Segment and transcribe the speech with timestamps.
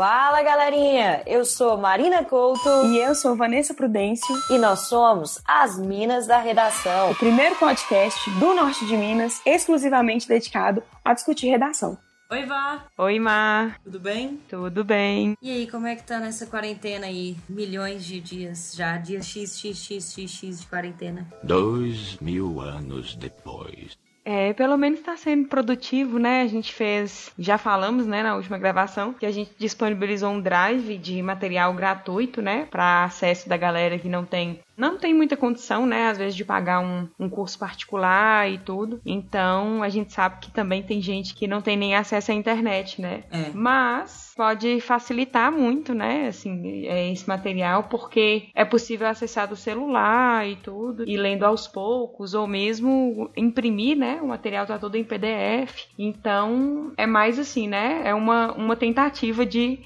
[0.00, 5.78] Fala galerinha, eu sou Marina Couto e eu sou Vanessa Prudêncio e nós somos as
[5.78, 11.98] Minas da Redação, o primeiro podcast do norte de Minas exclusivamente dedicado a discutir redação.
[12.30, 12.86] Oi, Vá.
[12.96, 13.78] Oi, Mar.
[13.84, 14.40] Tudo bem?
[14.48, 15.36] Tudo bem.
[15.42, 17.36] E aí, como é que tá nessa quarentena aí?
[17.46, 21.28] Milhões de dias já, dia x, x, x, x, x de quarentena.
[21.42, 23.98] Dois mil anos depois.
[24.24, 26.42] É, pelo menos está sendo produtivo, né?
[26.42, 30.98] A gente fez, já falamos, né, na última gravação, que a gente disponibilizou um drive
[30.98, 35.84] de material gratuito, né, para acesso da galera que não tem não tem muita condição,
[35.84, 39.00] né, às vezes, de pagar um, um curso particular e tudo.
[39.04, 43.00] Então, a gente sabe que também tem gente que não tem nem acesso à internet,
[43.00, 43.24] né?
[43.30, 43.50] É.
[43.52, 50.48] Mas pode facilitar muito, né, assim, é, esse material, porque é possível acessar do celular
[50.48, 55.04] e tudo, e lendo aos poucos, ou mesmo imprimir, né, o material tá todo em
[55.04, 55.88] PDF.
[55.98, 59.78] Então, é mais assim, né, é uma, uma tentativa de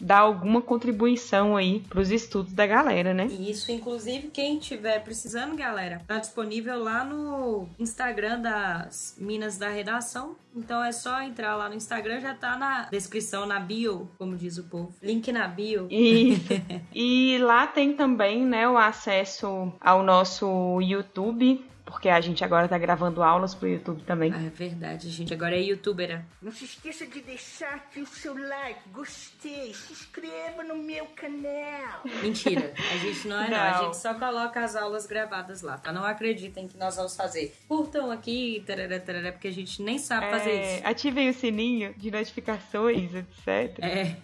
[0.00, 3.26] dar alguma contribuição aí para os estudos da galera, né?
[3.26, 10.36] Isso, inclusive quem tiver precisando, galera, tá disponível lá no Instagram das Minas da Redação.
[10.54, 14.58] Então é só entrar lá no Instagram, já tá na descrição, na bio, como diz
[14.58, 14.92] o povo.
[15.02, 15.86] Link na bio.
[15.90, 16.48] Isso.
[16.94, 22.78] e lá tem também, né, o acesso ao nosso YouTube, porque a gente agora tá
[22.78, 24.32] gravando aulas pro YouTube também.
[24.32, 26.22] Ah, é verdade, a gente agora é youtuber.
[26.40, 32.02] Não se esqueça de deixar aqui o seu like, gostei, se inscreva no meu canal.
[32.22, 33.56] Mentira, a gente não é não.
[33.56, 33.64] não.
[33.64, 35.92] a gente só coloca as aulas gravadas lá, tá?
[35.92, 37.54] Não acreditem que nós vamos fazer.
[37.66, 40.86] Curtam aqui, tarará, tarará, porque a gente nem sabe é, fazer isso.
[40.86, 43.78] Ativem o sininho de notificações, etc.
[43.82, 44.16] É.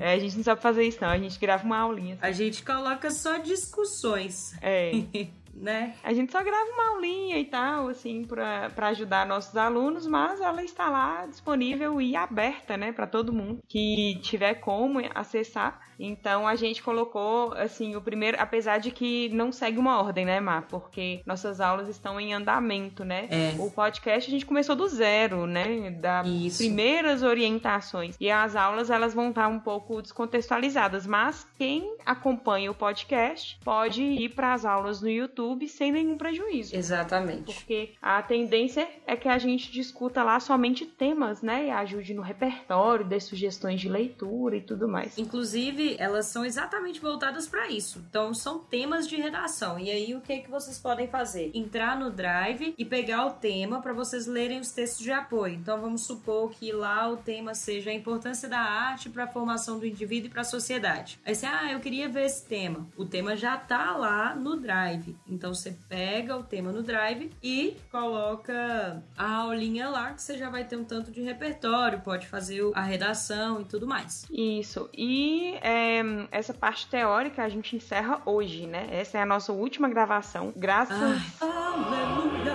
[0.00, 0.12] é.
[0.12, 2.18] A gente não sabe fazer isso não, a gente grava uma aulinha.
[2.20, 4.56] A gente coloca só discussões.
[4.60, 4.90] É.
[5.60, 5.94] né?
[6.02, 10.62] A gente só grava uma aulinha e tal, assim, para ajudar nossos alunos, mas ela
[10.62, 15.80] está lá disponível e aberta, né, para todo mundo que tiver como acessar.
[15.98, 20.40] Então a gente colocou assim o primeiro, apesar de que não segue uma ordem, né,
[20.40, 20.66] Mar?
[20.68, 23.26] Porque nossas aulas estão em andamento, né?
[23.30, 23.54] É.
[23.58, 25.90] O podcast a gente começou do zero, né?
[25.90, 26.58] Das Isso.
[26.58, 28.14] primeiras orientações.
[28.20, 34.02] E as aulas elas vão estar um pouco descontextualizadas, mas quem acompanha o podcast pode
[34.02, 36.74] ir para as aulas no YouTube sem nenhum prejuízo.
[36.74, 37.54] Exatamente.
[37.54, 41.66] Porque a tendência é que a gente discuta lá somente temas, né?
[41.66, 45.18] E ajude no repertório, dê sugestões de leitura e tudo mais.
[45.18, 48.04] Inclusive elas são exatamente voltadas para isso.
[48.08, 49.78] Então, são temas de redação.
[49.78, 51.50] E aí, o que, é que vocês podem fazer?
[51.54, 55.54] Entrar no Drive e pegar o tema para vocês lerem os textos de apoio.
[55.54, 59.78] Então, vamos supor que lá o tema seja a importância da arte para a formação
[59.78, 61.18] do indivíduo e para a sociedade.
[61.24, 62.86] Aí você, ah, eu queria ver esse tema.
[62.96, 65.16] O tema já tá lá no Drive.
[65.36, 70.48] Então, você pega o tema no Drive e coloca a aulinha lá, que você já
[70.48, 74.26] vai ter um tanto de repertório, pode fazer a redação e tudo mais.
[74.30, 74.88] Isso.
[74.96, 78.88] E é, essa parte teórica a gente encerra hoje, né?
[78.90, 80.54] Essa é a nossa última gravação.
[80.56, 80.96] Graças.
[80.98, 81.20] Ai.
[81.40, 82.52] Aleluia.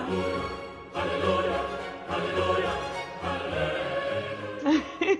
[0.92, 1.41] Aleluia.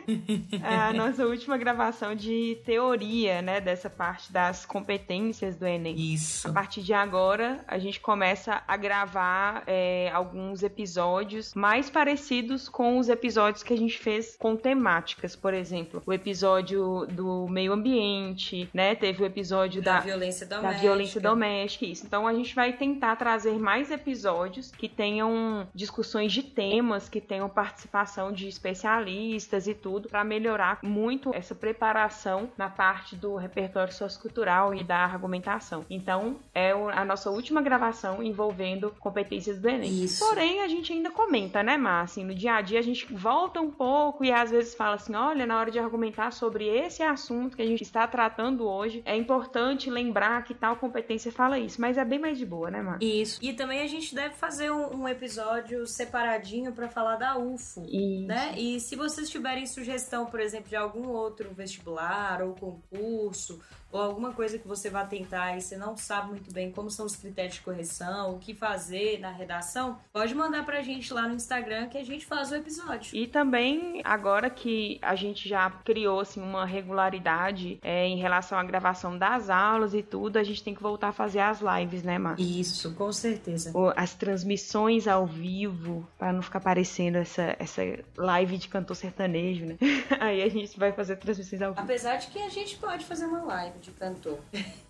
[0.62, 3.60] a nossa última gravação de teoria, né?
[3.60, 5.94] Dessa parte das competências do Enem.
[5.96, 6.48] Isso.
[6.48, 12.98] A partir de agora, a gente começa a gravar é, alguns episódios mais parecidos com
[12.98, 15.36] os episódios que a gente fez com temáticas.
[15.36, 18.94] Por exemplo, o episódio do meio ambiente, né?
[18.94, 20.74] Teve o episódio da, da violência doméstica.
[20.74, 22.06] Da violência doméstica, isso.
[22.06, 27.48] Então a gente vai tentar trazer mais episódios que tenham discussões de temas, que tenham
[27.48, 34.74] participação de especialistas e tudo para melhorar muito essa preparação na parte do repertório sociocultural
[34.74, 35.84] e da argumentação.
[35.90, 40.04] Então, é a nossa última gravação envolvendo competências do Enem.
[40.04, 40.24] Isso.
[40.24, 42.12] Porém, a gente ainda comenta, né, Márcia?
[42.12, 45.14] Assim, no dia a dia a gente volta um pouco e às vezes fala assim:
[45.14, 49.16] olha, na hora de argumentar sobre esse assunto que a gente está tratando hoje, é
[49.16, 51.80] importante lembrar que tal competência fala isso.
[51.80, 53.22] Mas é bem mais de boa, né, Márcia?
[53.22, 53.38] Isso.
[53.42, 58.26] E também a gente deve fazer um, um episódio separadinho para falar da UFO, isso.
[58.26, 58.54] né?
[58.58, 63.60] E se vocês tiverem sugestão, por exemplo, de algum outro vestibular ou concurso
[63.92, 67.04] ou alguma coisa que você vai tentar e você não sabe muito bem como são
[67.04, 71.34] os critérios de correção, o que fazer na redação, pode mandar pra gente lá no
[71.34, 73.14] Instagram que a gente faz o episódio.
[73.14, 78.64] E também, agora que a gente já criou assim, uma regularidade é, em relação à
[78.64, 82.18] gravação das aulas e tudo, a gente tem que voltar a fazer as lives, né,
[82.18, 82.40] Mar?
[82.40, 83.72] Isso, com certeza.
[83.94, 87.82] As transmissões ao vivo, para não ficar parecendo essa, essa
[88.16, 89.76] live de cantor sertanejo, né?
[90.18, 91.82] Aí a gente vai fazer transmissões ao vivo.
[91.82, 94.38] Apesar de que a gente pode fazer uma live de cantor.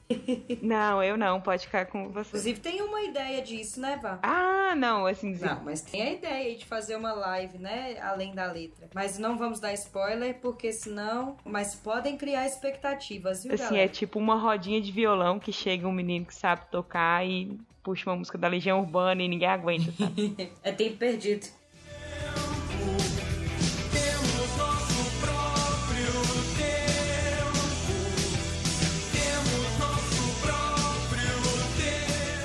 [0.60, 2.28] Não, eu não, pode ficar com você.
[2.28, 4.18] Inclusive, tem uma ideia disso, né, Vá?
[4.22, 5.32] Ah, não, assim.
[5.36, 7.98] Não, mas tem a ideia aí de fazer uma live, né?
[7.98, 8.88] Além da letra.
[8.94, 11.38] Mas não vamos dar spoiler, porque senão.
[11.46, 13.84] Mas podem criar expectativas, viu, Assim, galera?
[13.84, 18.10] é tipo uma rodinha de violão que chega um menino que sabe tocar e puxa
[18.10, 20.52] uma música da Legião Urbana e ninguém aguenta, sabe?
[20.62, 21.46] É tempo perdido.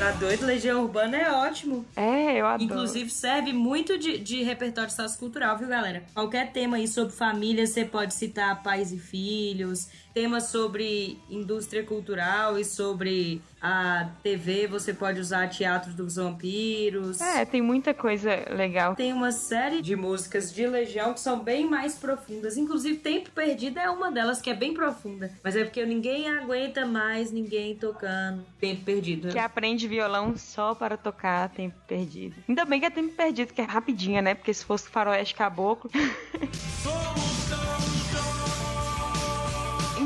[0.07, 0.45] Tá doido?
[0.45, 1.85] Legião Urbana é ótimo.
[1.93, 2.63] é, eu adoro.
[2.63, 6.01] Inclusive, serve muito de, de repertório sociocultural, viu, galera?
[6.13, 9.89] Qualquer tema aí sobre família, você pode citar pais e filhos.
[10.13, 17.19] Temas sobre indústria cultural e sobre a TV, você pode usar Teatro dos Vampiros.
[17.21, 18.95] É, tem muita coisa legal.
[18.95, 22.57] Tem uma série de músicas de Legião que são bem mais profundas.
[22.57, 25.31] Inclusive, Tempo Perdido é uma delas que é bem profunda.
[25.43, 29.29] Mas é porque ninguém aguenta mais ninguém tocando Tempo Perdido.
[29.29, 32.35] Que aprende violão só para tocar Tempo Perdido.
[32.47, 34.35] Ainda bem que é Tempo Perdido, que é rapidinha, né?
[34.35, 35.89] Porque se fosse Faroeste Caboclo.
[36.83, 37.26] Somos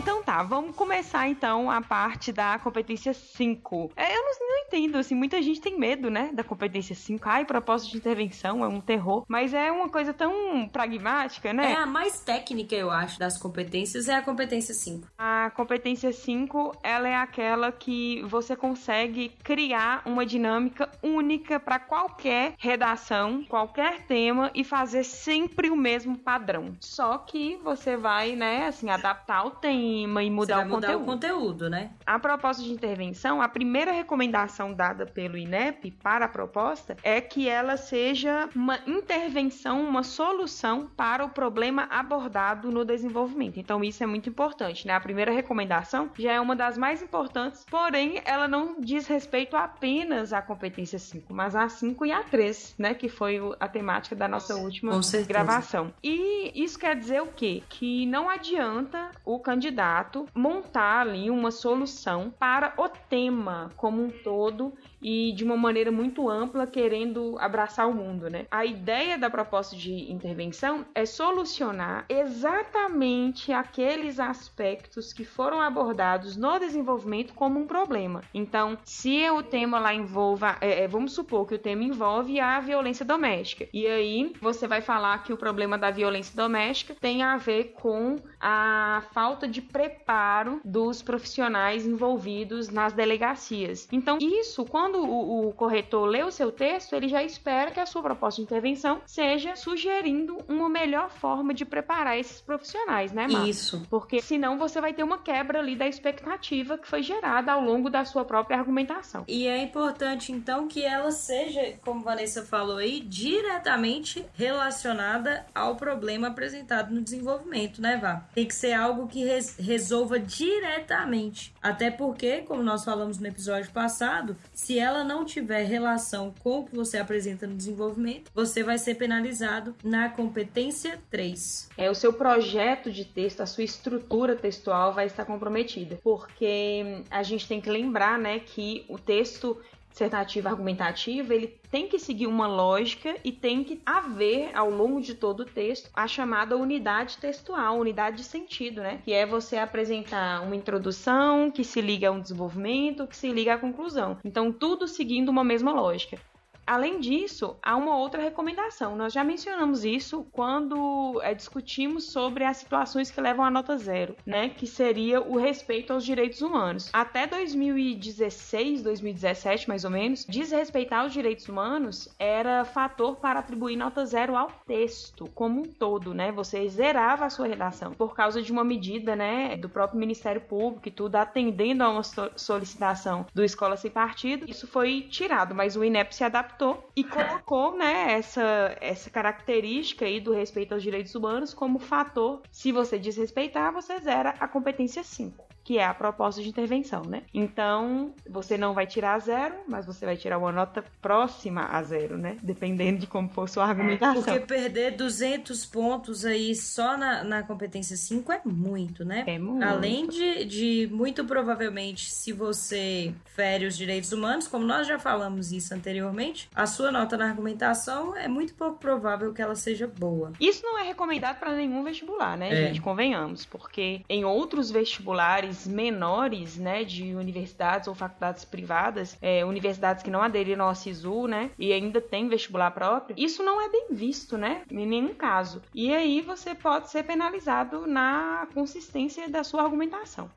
[0.01, 3.91] Então tá, vamos começar então a parte da competência 5.
[3.97, 7.27] É, eu não, não entendo, assim, muita gente tem medo, né, da competência 5.
[7.27, 9.25] Ai, propósito de intervenção, é um terror.
[9.27, 11.73] Mas é uma coisa tão pragmática, né?
[11.73, 15.09] É a mais técnica, eu acho, das competências, é a competência 5.
[15.17, 22.53] A competência 5, ela é aquela que você consegue criar uma dinâmica única para qualquer
[22.57, 26.73] redação, qualquer tema e fazer sempre o mesmo padrão.
[26.79, 30.87] Só que você vai, né, assim, adaptar o tema e Você mudar vai o mudar
[30.87, 31.03] conteúdo.
[31.03, 31.91] o conteúdo, né?
[32.05, 37.47] A proposta de intervenção, a primeira recomendação dada pelo INEP para a proposta é que
[37.47, 43.59] ela seja uma intervenção, uma solução para o problema abordado no desenvolvimento.
[43.59, 44.93] Então isso é muito importante, né?
[44.93, 50.33] A primeira recomendação já é uma das mais importantes, porém ela não diz respeito apenas
[50.33, 52.93] à competência 5, mas à 5 e à 3, né?
[52.93, 54.91] Que foi a temática da nossa última
[55.27, 55.93] gravação.
[56.03, 57.63] E isso quer dizer o quê?
[57.69, 60.00] Que não adianta o candidato
[60.33, 66.29] montar ali uma solução para o tema como um todo e de uma maneira muito
[66.29, 68.45] ampla, querendo abraçar o mundo, né?
[68.51, 76.59] A ideia da proposta de intervenção é solucionar exatamente aqueles aspectos que foram abordados no
[76.59, 78.21] desenvolvimento como um problema.
[78.33, 82.59] Então, se o tema lá envolva, é, é, vamos supor que o tema envolve a
[82.59, 87.37] violência doméstica, e aí você vai falar que o problema da violência doméstica tem a
[87.37, 93.87] ver com a falta de preparo dos profissionais envolvidos nas delegacias.
[93.91, 97.85] Então, isso, quando o, o corretor lê o seu texto, ele já espera que a
[97.85, 103.49] sua proposta de intervenção seja sugerindo uma melhor forma de preparar esses profissionais, né, Marcos?
[103.49, 103.87] Isso.
[103.89, 107.89] Porque senão você vai ter uma quebra ali da expectativa que foi gerada ao longo
[107.89, 109.23] da sua própria argumentação.
[109.27, 116.27] E é importante, então, que ela seja, como Vanessa falou aí, diretamente relacionada ao problema
[116.27, 118.23] apresentado no desenvolvimento, né, Vá?
[118.33, 121.53] Tem que ser algo que res- resolva diretamente.
[121.61, 126.65] Até porque, como nós falamos no episódio passado, se ela não tiver relação com o
[126.65, 131.69] que você apresenta no desenvolvimento, você vai ser penalizado na competência 3.
[131.77, 137.23] É, o seu projeto de texto, a sua estrutura textual vai estar comprometida, porque a
[137.23, 139.57] gente tem que lembrar, né, que o texto
[139.91, 145.13] dissertativo argumentativo, ele tem que seguir uma lógica e tem que haver ao longo de
[145.13, 148.99] todo o texto a chamada unidade textual, unidade de sentido, né?
[149.03, 153.53] Que é você apresentar uma introdução que se liga a um desenvolvimento, que se liga
[153.53, 154.17] à conclusão.
[154.23, 156.17] Então, tudo seguindo uma mesma lógica.
[156.65, 158.95] Além disso, há uma outra recomendação.
[158.95, 164.15] Nós já mencionamos isso quando é, discutimos sobre as situações que levam a nota zero,
[164.25, 164.49] né?
[164.49, 166.89] Que seria o respeito aos direitos humanos.
[166.93, 174.05] Até 2016, 2017, mais ou menos, desrespeitar os direitos humanos era fator para atribuir nota
[174.05, 176.31] zero ao texto como um todo, né?
[176.31, 180.87] Você zerava a sua redação por causa de uma medida, né, do próprio Ministério Público
[180.87, 184.45] e tudo, atendendo a uma so- solicitação do Escola Sem Partido.
[184.49, 186.50] Isso foi tirado, mas o INEP se adaptou
[186.95, 192.41] e colocou, né, essa, essa característica aí do respeito aos direitos humanos como fator.
[192.51, 197.21] Se você desrespeitar, você zera a competência 5 que é a proposta de intervenção, né?
[197.33, 202.17] Então, você não vai tirar zero, mas você vai tirar uma nota próxima a zero,
[202.17, 202.35] né?
[202.43, 204.21] Dependendo de como for sua argumentação.
[204.21, 209.23] Porque perder 200 pontos aí só na, na competência 5 é muito, né?
[209.25, 209.63] É muito.
[209.63, 215.53] Além de, de, muito provavelmente, se você fere os direitos humanos, como nós já falamos
[215.53, 220.33] isso anteriormente, a sua nota na argumentação é muito pouco provável que ela seja boa.
[220.37, 222.67] Isso não é recomendado para nenhum vestibular, né, É.
[222.67, 222.81] gente?
[222.81, 230.09] Convenhamos, porque em outros vestibulares menores, né, de universidades ou faculdades privadas, é, universidades que
[230.09, 234.37] não aderiram ao SISU, né, e ainda tem vestibular próprio, isso não é bem visto,
[234.37, 235.61] né, em nenhum caso.
[235.73, 240.29] E aí você pode ser penalizado na consistência da sua argumentação.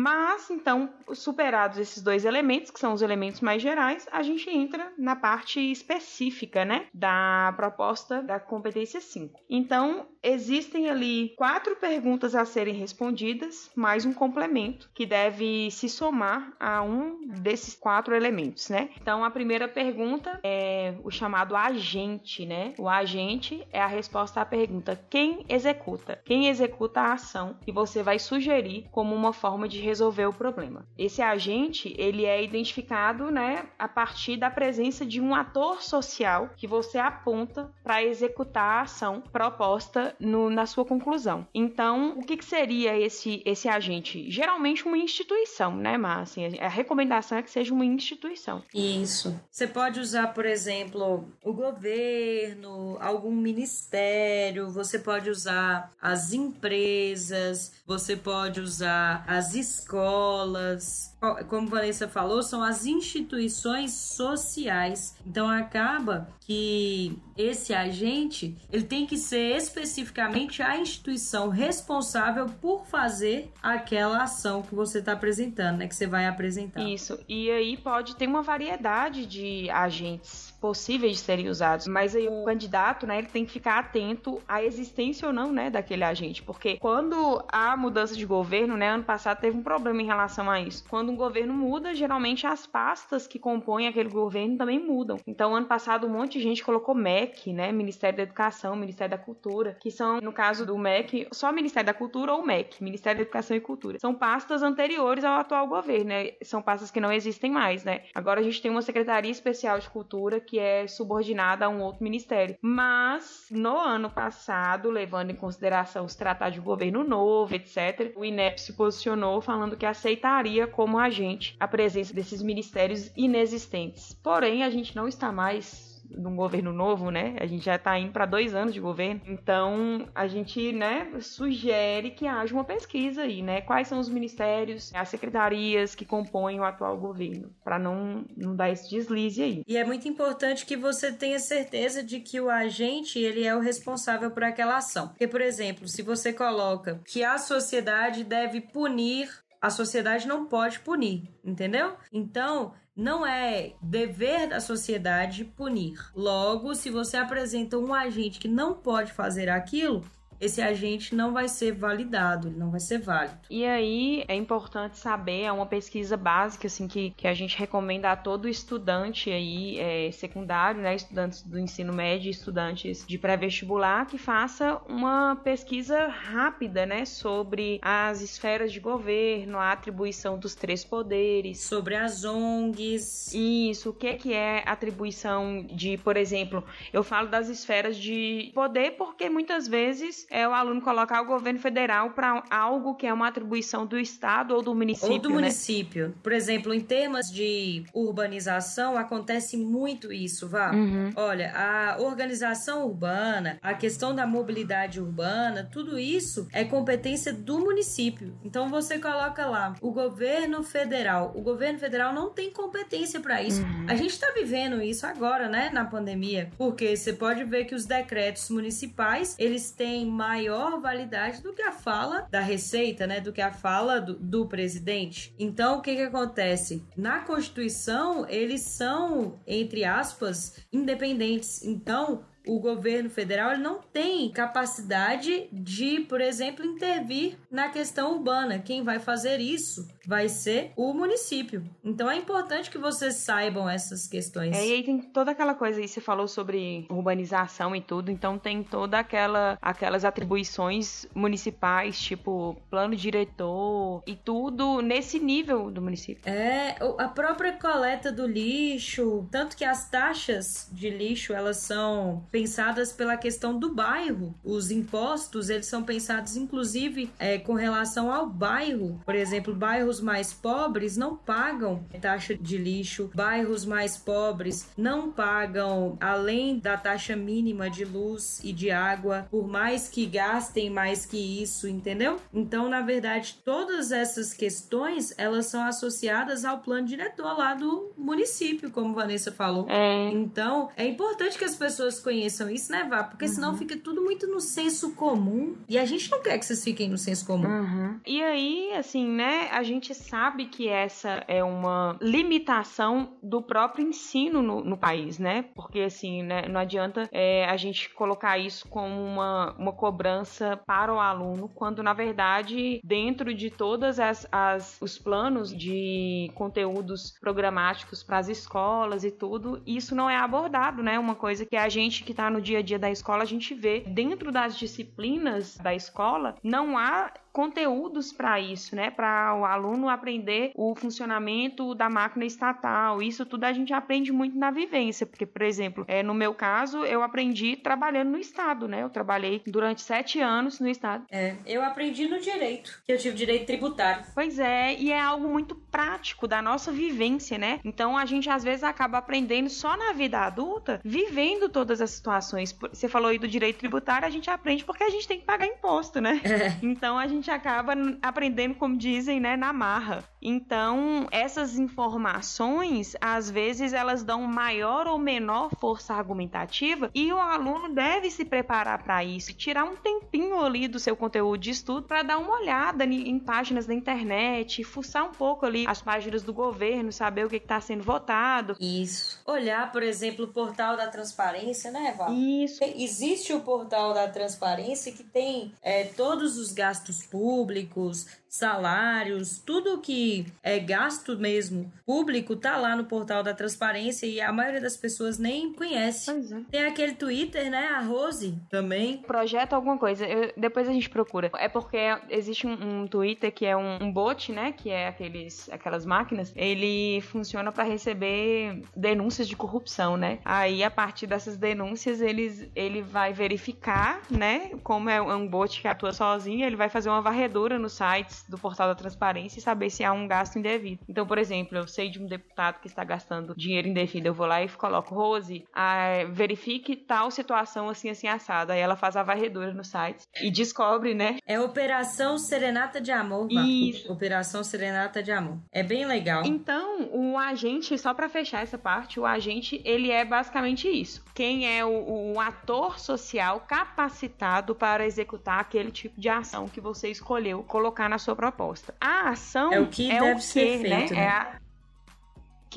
[0.00, 4.92] Mas, então, superados esses dois elementos, que são os elementos mais gerais, a gente entra
[4.96, 9.40] na parte específica, né, da proposta da competência 5.
[9.50, 16.52] Então, existem ali quatro perguntas a serem respondidas, mais um complemento, que deve se somar
[16.58, 18.90] a um desses quatro elementos, né?
[19.00, 22.74] Então, a primeira pergunta é o chamado agente, né?
[22.78, 26.20] O agente é a resposta à pergunta quem executa?
[26.24, 30.86] Quem executa a ação que você vai sugerir como uma forma de resolver o problema.
[30.96, 36.66] Esse agente, ele é identificado, né, a partir da presença de um ator social que
[36.66, 41.46] você aponta para executar a ação proposta no, na sua conclusão.
[41.54, 44.30] Então, o que, que, seria esse, esse agente?
[44.30, 48.62] Geralmente uma instituição, né, mas assim, a recomendação é que seja uma instituição.
[48.74, 49.38] Isso.
[49.50, 58.16] Você pode usar, por exemplo, o governo, algum ministério, você pode usar as empresas, você
[58.16, 61.16] pode usar as escolas,
[61.48, 65.16] como Vanessa falou, são as instituições sociais.
[65.26, 73.50] Então acaba que esse agente ele tem que ser especificamente a instituição responsável por fazer
[73.62, 75.88] aquela ação que você está apresentando, né?
[75.88, 76.82] Que você vai apresentar.
[76.82, 77.18] Isso.
[77.28, 82.44] E aí pode ter uma variedade de agentes possíveis de serem usados, mas aí o
[82.44, 86.78] candidato, né, ele tem que ficar atento à existência ou não, né, daquele agente, porque
[86.78, 90.84] quando há mudança de governo, né, ano passado teve um problema em relação a isso.
[90.88, 95.18] Quando um governo muda, geralmente as pastas que compõem aquele governo também mudam.
[95.26, 99.22] Então, ano passado um monte de gente colocou MEC, né, Ministério da Educação, Ministério da
[99.22, 103.22] Cultura, que são, no caso do MEC, só Ministério da Cultura ou MEC, Ministério da
[103.22, 103.98] Educação e Cultura.
[103.98, 106.32] São pastas anteriores ao atual governo, né?
[106.42, 108.02] São pastas que não existem mais, né?
[108.14, 112.02] Agora a gente tem uma Secretaria Especial de Cultura que é subordinada a um outro
[112.02, 112.56] ministério.
[112.60, 118.60] Mas no ano passado, levando em consideração os tratados de governo novo, etc., o INEP
[118.60, 124.12] se posicionou falando que aceitaria como agente a presença desses ministérios inexistentes.
[124.22, 127.36] Porém, a gente não está mais num governo novo, né?
[127.40, 129.20] A gente já está indo para dois anos de governo.
[129.26, 133.60] Então, a gente, né, sugere que haja uma pesquisa aí, né?
[133.60, 138.70] Quais são os ministérios, as secretarias que compõem o atual governo, para não, não dar
[138.70, 139.62] esse deslize aí.
[139.66, 143.60] E é muito importante que você tenha certeza de que o agente, ele é o
[143.60, 145.08] responsável por aquela ação.
[145.08, 149.28] Porque, por exemplo, se você coloca que a sociedade deve punir
[149.60, 151.96] a sociedade não pode punir, entendeu?
[152.12, 155.98] Então, não é dever da sociedade punir.
[156.14, 160.04] Logo, se você apresenta um agente que não pode fazer aquilo,
[160.40, 163.38] esse agente não vai ser validado, ele não vai ser válido.
[163.50, 168.10] E aí é importante saber, é uma pesquisa básica assim que, que a gente recomenda
[168.10, 174.18] a todo estudante aí é, secundário, né, estudantes do ensino médio, estudantes de pré-vestibular, que
[174.18, 181.62] faça uma pesquisa rápida, né, sobre as esferas de governo, a atribuição dos três poderes,
[181.62, 183.32] sobre as ONGs.
[183.34, 188.92] Isso, o que que é atribuição de, por exemplo, eu falo das esferas de poder
[188.92, 193.28] porque muitas vezes é o aluno colocar o governo federal para algo que é uma
[193.28, 195.12] atribuição do estado ou do município.
[195.12, 195.34] Ou do né?
[195.34, 196.14] município.
[196.22, 200.72] Por exemplo, em termos de urbanização, acontece muito isso, vá.
[200.72, 201.10] Uhum.
[201.16, 208.36] Olha, a organização urbana, a questão da mobilidade urbana, tudo isso é competência do município.
[208.44, 211.32] Então você coloca lá o governo federal.
[211.34, 213.62] O governo federal não tem competência para isso.
[213.86, 217.86] A gente está vivendo isso agora, né, na pandemia, porque você pode ver que os
[217.86, 223.20] decretos municipais, eles têm maior validade do que a fala da Receita, né?
[223.20, 225.32] Do que a fala do, do presidente.
[225.38, 226.84] Então, o que que acontece?
[226.96, 231.62] Na Constituição, eles são, entre aspas, independentes.
[231.62, 238.58] Então, o governo federal ele não tem capacidade de, por exemplo, intervir na questão urbana.
[238.58, 241.62] Quem vai fazer isso vai ser o município.
[241.84, 244.56] Então é importante que vocês saibam essas questões.
[244.56, 248.38] É, e aí tem toda aquela coisa aí, você falou sobre urbanização e tudo, então
[248.38, 256.22] tem toda aquela aquelas atribuições municipais, tipo plano diretor e tudo nesse nível do município.
[256.30, 262.92] É, a própria coleta do lixo, tanto que as taxas de lixo, elas são pensadas
[262.92, 264.32] pela questão do bairro.
[264.44, 269.00] Os impostos, eles são pensados inclusive é, com relação ao bairro.
[269.04, 275.96] Por exemplo, bairros mais pobres não pagam taxa de lixo, bairros mais pobres não pagam
[276.00, 281.42] além da taxa mínima de luz e de água, por mais que gastem mais que
[281.42, 282.20] isso, entendeu?
[282.32, 288.70] Então, na verdade, todas essas questões, elas são associadas ao plano diretor lá do município,
[288.70, 289.66] como Vanessa falou.
[289.68, 290.10] É.
[290.10, 293.04] Então, é importante que as pessoas conheçam isso, né, Vá?
[293.04, 295.56] Porque senão fica tudo muito no senso comum.
[295.68, 297.48] E a gente não quer que vocês fiquem no senso comum.
[297.48, 298.00] Uhum.
[298.06, 304.42] E aí, assim, né, a gente sabe que essa é uma limitação do próprio ensino
[304.42, 305.44] no, no país, né?
[305.54, 310.92] Porque, assim, né, não adianta é, a gente colocar isso como uma, uma cobrança para
[310.92, 318.02] o aluno, quando, na verdade, dentro de todas as, as os planos de conteúdos programáticos
[318.02, 320.98] para as escolas e tudo, isso não é abordado, né?
[320.98, 323.52] Uma coisa que a gente que está no dia a dia da escola, a gente
[323.52, 328.90] vê dentro das disciplinas da escola, não há conteúdos para isso, né?
[328.90, 333.00] Para o aluno aprender o funcionamento da máquina estatal.
[333.00, 336.84] Isso tudo a gente aprende muito na vivência, porque, por exemplo, é, no meu caso,
[336.84, 338.82] eu aprendi trabalhando no Estado, né?
[338.82, 341.04] Eu trabalhei durante sete anos no Estado.
[341.12, 344.04] É, eu aprendi no direito, que eu tive direito tributário.
[344.14, 347.60] Pois é, e é algo muito prático da nossa vivência, né?
[347.64, 352.56] Então a gente às vezes acaba aprendendo só na vida adulta, vivendo todas as situações.
[352.72, 355.46] Você falou aí do direito tributário, a gente aprende porque a gente tem que pagar
[355.46, 356.20] imposto, né?
[356.62, 360.04] Então a gente acaba aprendendo, como dizem, né, na marra.
[360.20, 367.74] Então, essas informações, às vezes, elas dão maior ou menor força argumentativa e o aluno
[367.74, 372.02] deve se preparar para isso, tirar um tempinho ali do seu conteúdo de estudo para
[372.02, 376.92] dar uma olhada em, páginas da internet, fuçar um pouco ali as páginas do governo,
[376.92, 378.56] saber o que está sendo votado.
[378.60, 379.20] Isso.
[379.26, 382.12] Olhar, por exemplo, o portal da transparência, né, Val?
[382.12, 382.62] Isso.
[382.62, 390.26] Existe o portal da transparência que tem é, todos os gastos públicos, salários, tudo que
[390.42, 395.18] é gasto mesmo público tá lá no portal da transparência e a maioria das pessoas
[395.18, 396.10] nem conhece.
[396.10, 396.40] É.
[396.50, 397.68] Tem aquele Twitter, né?
[397.68, 398.98] A Rose também.
[398.98, 400.06] projeto alguma coisa.
[400.06, 401.30] Eu- depois a gente procura.
[401.38, 401.78] É porque
[402.10, 404.52] existe um, um Twitter que é um, um bot, né?
[404.52, 406.32] Que é aqueles, aquelas máquinas.
[406.36, 410.18] Ele funciona para receber denúncias de corrupção, né?
[410.24, 414.50] Aí a partir dessas denúncias eles, ele vai verificar, né?
[414.62, 418.38] Como é um bot que atua sozinho, ele vai fazer uma varredura nos sites do
[418.38, 420.80] portal da transparência e saber se há um gasto indevido.
[420.88, 424.26] Então, por exemplo, eu sei de um deputado que está gastando dinheiro indevido, eu vou
[424.26, 428.52] lá e coloco Rose, ah, verifique tal situação assim assim assada.
[428.52, 431.18] Aí ela faz a varredura no site e descobre, né?
[431.26, 433.28] É Operação Serenata de Amor.
[433.30, 433.92] Isso.
[433.92, 435.38] Operação Serenata de Amor.
[435.52, 436.22] É bem legal.
[436.24, 441.04] Então, o agente, só pra fechar essa parte, o agente, ele é basicamente isso.
[441.18, 446.90] Quem é o, o ator social capacitado para executar aquele tipo de ação que você
[446.90, 448.72] escolheu colocar na sua proposta.
[448.80, 451.00] A ação É o que deve ser quê, feito, né?
[451.02, 451.40] É a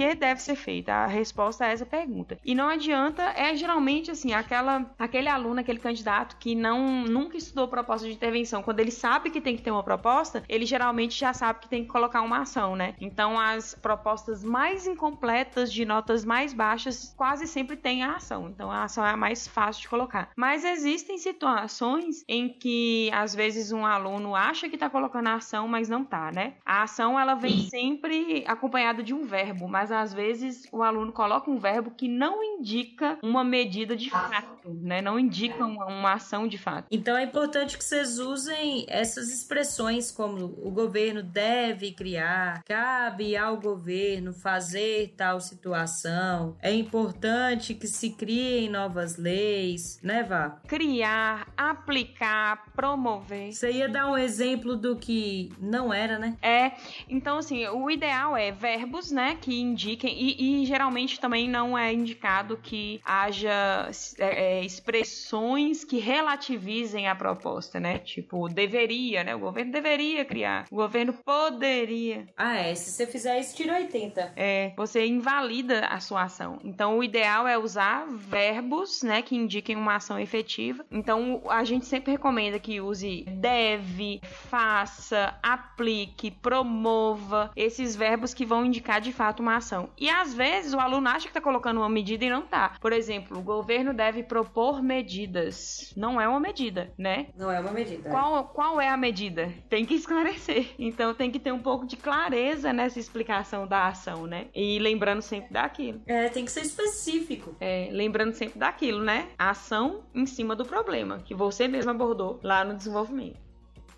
[0.10, 0.94] que deve ser feita?
[0.94, 2.38] A resposta a essa pergunta.
[2.44, 7.68] E não adianta, é geralmente assim, aquela, aquele aluno, aquele candidato que não nunca estudou
[7.68, 11.34] proposta de intervenção, quando ele sabe que tem que ter uma proposta, ele geralmente já
[11.34, 12.96] sabe que tem que colocar uma ação, né?
[13.00, 18.50] Então as propostas mais incompletas, de notas mais baixas, quase sempre têm a ação.
[18.50, 20.30] Então a ação é a mais fácil de colocar.
[20.36, 25.68] Mas existem situações em que às vezes um aluno acha que tá colocando a ação,
[25.68, 26.54] mas não tá, né?
[26.66, 31.50] A ação ela vem sempre acompanhada de um verbo, mas às vezes o aluno coloca
[31.50, 35.02] um verbo que não indica uma medida de fato, né?
[35.02, 36.88] Não indica uma, uma ação de fato.
[36.92, 43.58] Então é importante que vocês usem essas expressões como o governo deve criar, cabe ao
[43.58, 50.62] governo fazer tal situação, é importante que se criem novas leis, né, Vá?
[50.68, 53.54] Criar, aplicar, promover.
[53.54, 56.38] Você ia dar um exemplo do que não era, né?
[56.42, 56.72] É,
[57.10, 61.94] então assim, o ideal é verbos, né, que indiquem, e, e geralmente também não é
[61.94, 69.40] indicado que haja é, é, expressões que relativizem a proposta, né, tipo, deveria, né, o
[69.40, 72.28] governo deveria criar, o governo poderia.
[72.38, 72.76] Ah, é.
[72.76, 74.34] Se você fizer isso, tira 80.
[74.36, 76.60] É, você invalida a sua ação.
[76.64, 80.86] Então, o ideal é usar verbos, né, que indiquem uma ação efetiva.
[80.92, 88.66] Então, a gente sempre recomenda que use deve, faça, aplique, promova, esses verbos que vão
[88.66, 89.90] indicar de fato uma ação.
[89.98, 92.76] E às vezes o aluno acha que está colocando uma medida e não tá.
[92.82, 95.94] Por exemplo, o governo deve propor medidas.
[95.96, 97.28] Não é uma medida, né?
[97.38, 98.10] Não é uma medida.
[98.10, 99.54] Qual, qual é a medida?
[99.70, 100.72] Tem que esclarecer.
[100.78, 104.48] Então tem que ter um pouco de clareza nessa explicação da ação, né?
[104.54, 106.02] E lembrando sempre daquilo.
[106.06, 107.56] É, tem que ser específico.
[107.60, 109.30] É, lembrando sempre daquilo, né?
[109.38, 113.51] A ação em cima do problema, que você mesmo abordou lá no desenvolvimento.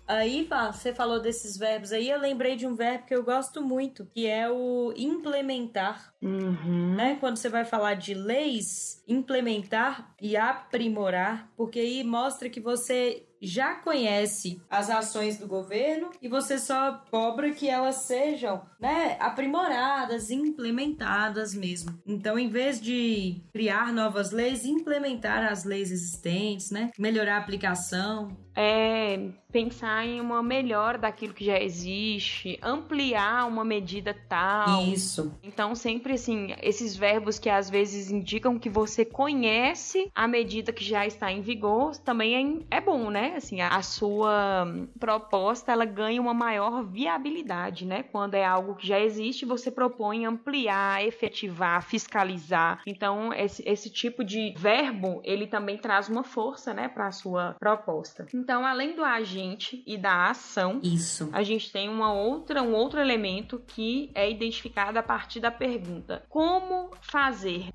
[0.06, 3.62] Aí, Fá, você falou desses verbos aí, eu lembrei de um verbo que eu gosto
[3.62, 6.14] muito, que é o implementar.
[6.20, 6.94] Uhum.
[6.94, 7.16] Né?
[7.20, 13.74] Quando você vai falar de leis, implementar e aprimorar, porque aí mostra que você já
[13.74, 21.54] conhece as ações do governo e você só cobra que elas sejam, né, aprimoradas, implementadas
[21.54, 21.98] mesmo.
[22.06, 28.28] Então, em vez de criar novas leis, implementar as leis existentes, né, melhorar a aplicação.
[28.56, 34.82] É pensar em uma melhora daquilo que já existe, ampliar uma medida tal.
[34.82, 35.32] Isso.
[35.44, 40.82] Então, sempre assim, esses verbos que às vezes indicam que você conhece a medida que
[40.82, 43.23] já está em vigor, também é, é bom, né?
[43.36, 48.02] Assim, a, a sua hum, proposta, ela ganha uma maior viabilidade, né?
[48.02, 52.82] Quando é algo que já existe, você propõe ampliar, efetivar, fiscalizar.
[52.86, 57.56] Então, esse, esse tipo de verbo, ele também traz uma força, né, para a sua
[57.58, 58.26] proposta.
[58.34, 61.28] Então, além do agente e da ação, Isso.
[61.32, 66.22] a gente tem uma outra, um outro elemento que é identificado a partir da pergunta:
[66.28, 67.68] como fazer?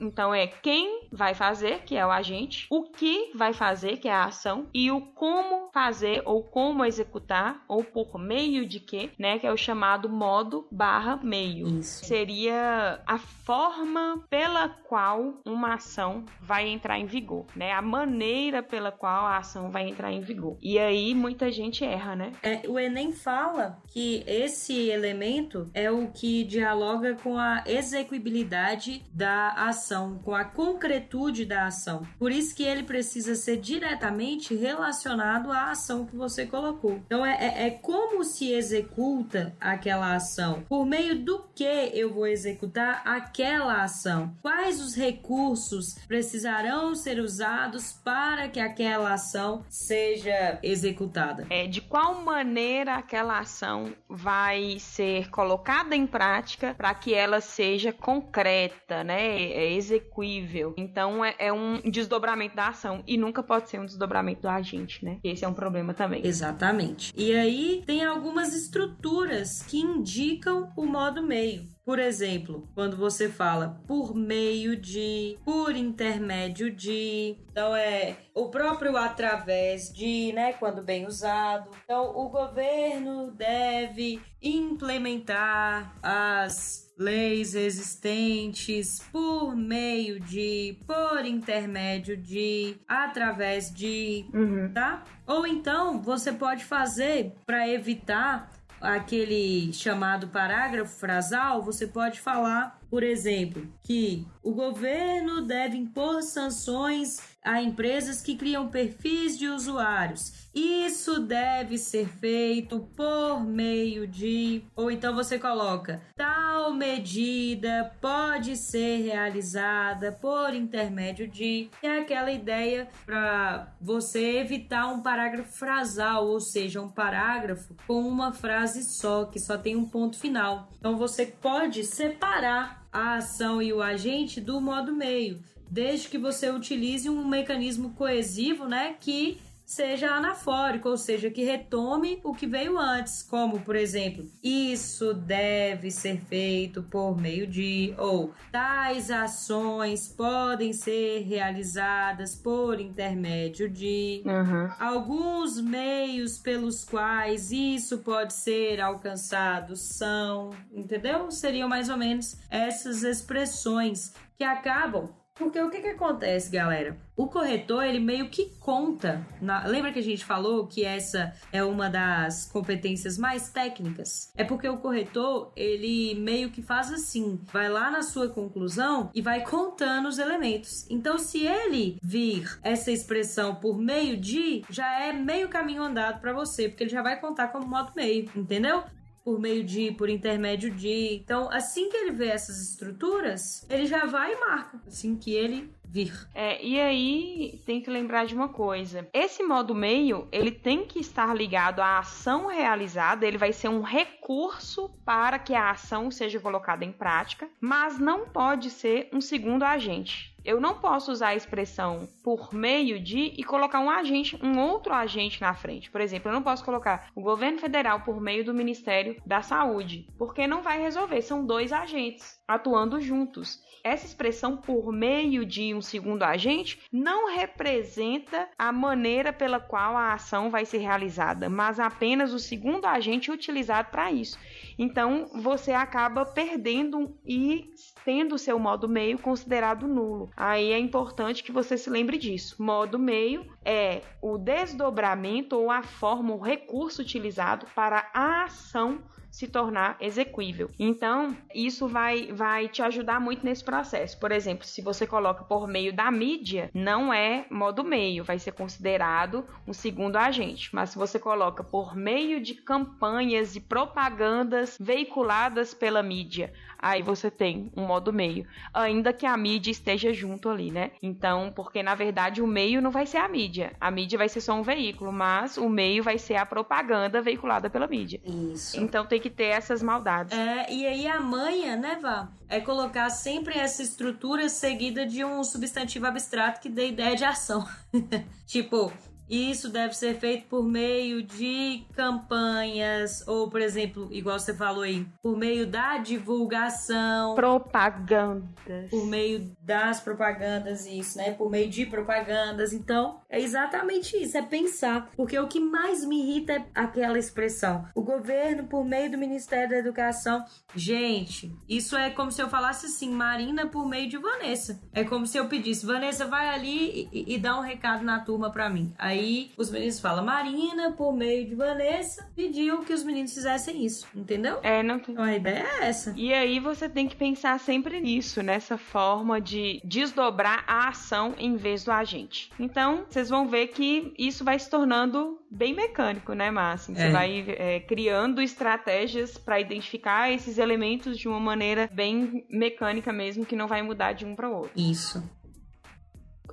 [0.00, 4.12] Então é quem vai fazer, que é o agente, o que vai fazer, que é
[4.12, 9.38] a ação, e o como fazer ou como executar, ou por meio de que, né,
[9.38, 11.66] que é o chamado modo barra meio.
[11.78, 12.04] Isso.
[12.04, 17.72] Seria a forma pela qual uma ação vai entrar em vigor, né?
[17.72, 20.56] A maneira pela qual a ação vai entrar em vigor.
[20.60, 22.32] E aí muita gente erra, né?
[22.42, 29.50] É, o Enem fala que esse elemento é o que dialoga com a execuibilidade da
[29.50, 29.83] ação,
[30.24, 32.06] com a concretude da ação.
[32.18, 37.00] Por isso que ele precisa ser diretamente relacionado à ação que você colocou.
[37.06, 40.62] Então é, é, é como se executa aquela ação.
[40.68, 44.34] Por meio do que eu vou executar aquela ação?
[44.40, 51.46] Quais os recursos precisarão ser usados para que aquela ação seja executada?
[51.50, 57.92] É, de qual maneira aquela ação vai ser colocada em prática para que ela seja
[57.92, 59.73] concreta, né?
[59.76, 60.74] Execuível.
[60.76, 65.04] Então é, é um desdobramento da ação e nunca pode ser um desdobramento do agente,
[65.04, 65.18] né?
[65.22, 66.26] Esse é um problema também.
[66.26, 67.12] Exatamente.
[67.16, 71.74] E aí tem algumas estruturas que indicam o modo meio.
[71.84, 78.96] Por exemplo, quando você fala por meio de, por intermédio de, então é o próprio
[78.96, 81.68] através de, né, quando bem usado.
[81.84, 93.72] Então o governo deve implementar as leis existentes por meio de, por intermédio de, através
[93.72, 94.70] de, Uhum.
[94.72, 95.02] tá?
[95.26, 103.02] Ou então você pode fazer para evitar aquele chamado parágrafo frasal, você pode falar, por
[103.02, 110.48] exemplo, que o governo deve impor sanções a empresas que criam perfis de usuários.
[110.54, 114.62] Isso deve ser feito por meio de.
[114.76, 121.68] Ou então você coloca: tal medida pode ser realizada por intermédio de.
[121.82, 128.32] É aquela ideia para você evitar um parágrafo frasal, ou seja, um parágrafo com uma
[128.32, 130.68] frase só, que só tem um ponto final.
[130.78, 136.48] Então você pode separar a ação e o agente do modo meio, desde que você
[136.48, 142.78] utilize um mecanismo coesivo, né, que seja anafórico, ou seja, que retome o que veio
[142.78, 150.72] antes, como, por exemplo, isso deve ser feito por meio de, ou tais ações podem
[150.72, 154.22] ser realizadas por intermédio de.
[154.24, 154.70] Uhum.
[154.78, 161.30] Alguns meios pelos quais isso pode ser alcançado são, entendeu?
[161.30, 166.96] Seriam mais ou menos essas expressões que acabam porque o que, que acontece, galera?
[167.16, 169.24] O corretor, ele meio que conta.
[169.40, 174.32] na- Lembra que a gente falou que essa é uma das competências mais técnicas?
[174.36, 179.20] É porque o corretor, ele meio que faz assim: vai lá na sua conclusão e
[179.22, 180.86] vai contando os elementos.
[180.90, 186.32] Então, se ele vir essa expressão por meio de, já é meio caminho andado para
[186.32, 188.82] você, porque ele já vai contar como modo meio, entendeu?
[189.24, 191.14] Por meio de, por intermédio de.
[191.14, 194.80] Então, assim que ele vê essas estruturas, ele já vai e marca.
[194.86, 196.12] Assim que ele vir.
[196.34, 199.08] É, e aí tem que lembrar de uma coisa.
[199.12, 203.80] Esse modo meio, ele tem que estar ligado à ação realizada, ele vai ser um
[203.80, 209.62] recurso para que a ação seja colocada em prática, mas não pode ser um segundo
[209.62, 210.33] agente.
[210.44, 214.92] Eu não posso usar a expressão por meio de e colocar um agente, um outro
[214.92, 215.90] agente na frente.
[215.90, 220.06] Por exemplo, eu não posso colocar o governo federal por meio do Ministério da Saúde,
[220.18, 223.62] porque não vai resolver, são dois agentes atuando juntos.
[223.82, 230.14] Essa expressão por meio de um segundo agente não representa a maneira pela qual a
[230.14, 234.38] ação vai ser realizada, mas apenas o segundo agente utilizado para isso.
[234.78, 237.70] Então, você acaba perdendo e
[238.04, 240.30] tendo seu modo meio considerado nulo.
[240.36, 242.62] Aí é importante que você se lembre disso.
[242.62, 249.02] Modo meio é o desdobramento ou a forma, o recurso utilizado para a ação
[249.34, 250.70] se tornar execuível.
[250.78, 254.16] Então, isso vai, vai te ajudar muito nesse processo.
[254.20, 258.52] Por exemplo, se você coloca por meio da mídia, não é modo meio, vai ser
[258.52, 260.72] considerado um segundo agente.
[260.72, 266.52] Mas se você coloca por meio de campanhas e propagandas veiculadas pela mídia,
[266.84, 270.90] aí você tem um modo meio, ainda que a mídia esteja junto ali, né?
[271.02, 274.42] Então, porque na verdade o meio não vai ser a mídia, a mídia vai ser
[274.42, 278.20] só um veículo, mas o meio vai ser a propaganda veiculada pela mídia.
[278.22, 278.78] Isso.
[278.78, 280.36] Então tem que ter essas maldades.
[280.36, 282.28] É, e aí a manha, né, Vá?
[282.50, 287.66] É colocar sempre essa estrutura seguida de um substantivo abstrato que dê ideia de ação.
[288.44, 288.92] tipo,
[289.28, 295.06] isso deve ser feito por meio de campanhas, ou, por exemplo, igual você falou aí,
[295.22, 298.90] por meio da divulgação, Propagandas.
[298.90, 301.32] por meio das propagandas, isso, né?
[301.32, 302.72] Por meio de propagandas.
[302.72, 305.10] Então, é exatamente isso, é pensar.
[305.16, 307.86] Porque o que mais me irrita é aquela expressão.
[307.94, 310.44] O governo, por meio do Ministério da Educação.
[310.74, 314.80] Gente, isso é como se eu falasse assim, Marina por meio de Vanessa.
[314.92, 318.50] É como se eu pedisse, Vanessa, vai ali e, e dá um recado na turma
[318.50, 318.92] pra mim.
[318.98, 319.13] Aí
[319.56, 324.06] os meninos falam, Marina, por meio de Vanessa, pediu que os meninos fizessem isso.
[324.14, 324.58] Entendeu?
[324.62, 325.12] É, não tem.
[325.14, 326.12] Então a ideia é essa.
[326.16, 331.56] E aí você tem que pensar sempre nisso, nessa forma de desdobrar a ação em
[331.56, 332.50] vez do agente.
[332.58, 336.94] Então, vocês vão ver que isso vai se tornando bem mecânico, né, Márcio?
[336.94, 337.10] Você É.
[337.10, 343.54] vai é, criando estratégias para identificar esses elementos de uma maneira bem mecânica mesmo, que
[343.56, 344.72] não vai mudar de um para o outro.
[344.76, 345.22] Isso.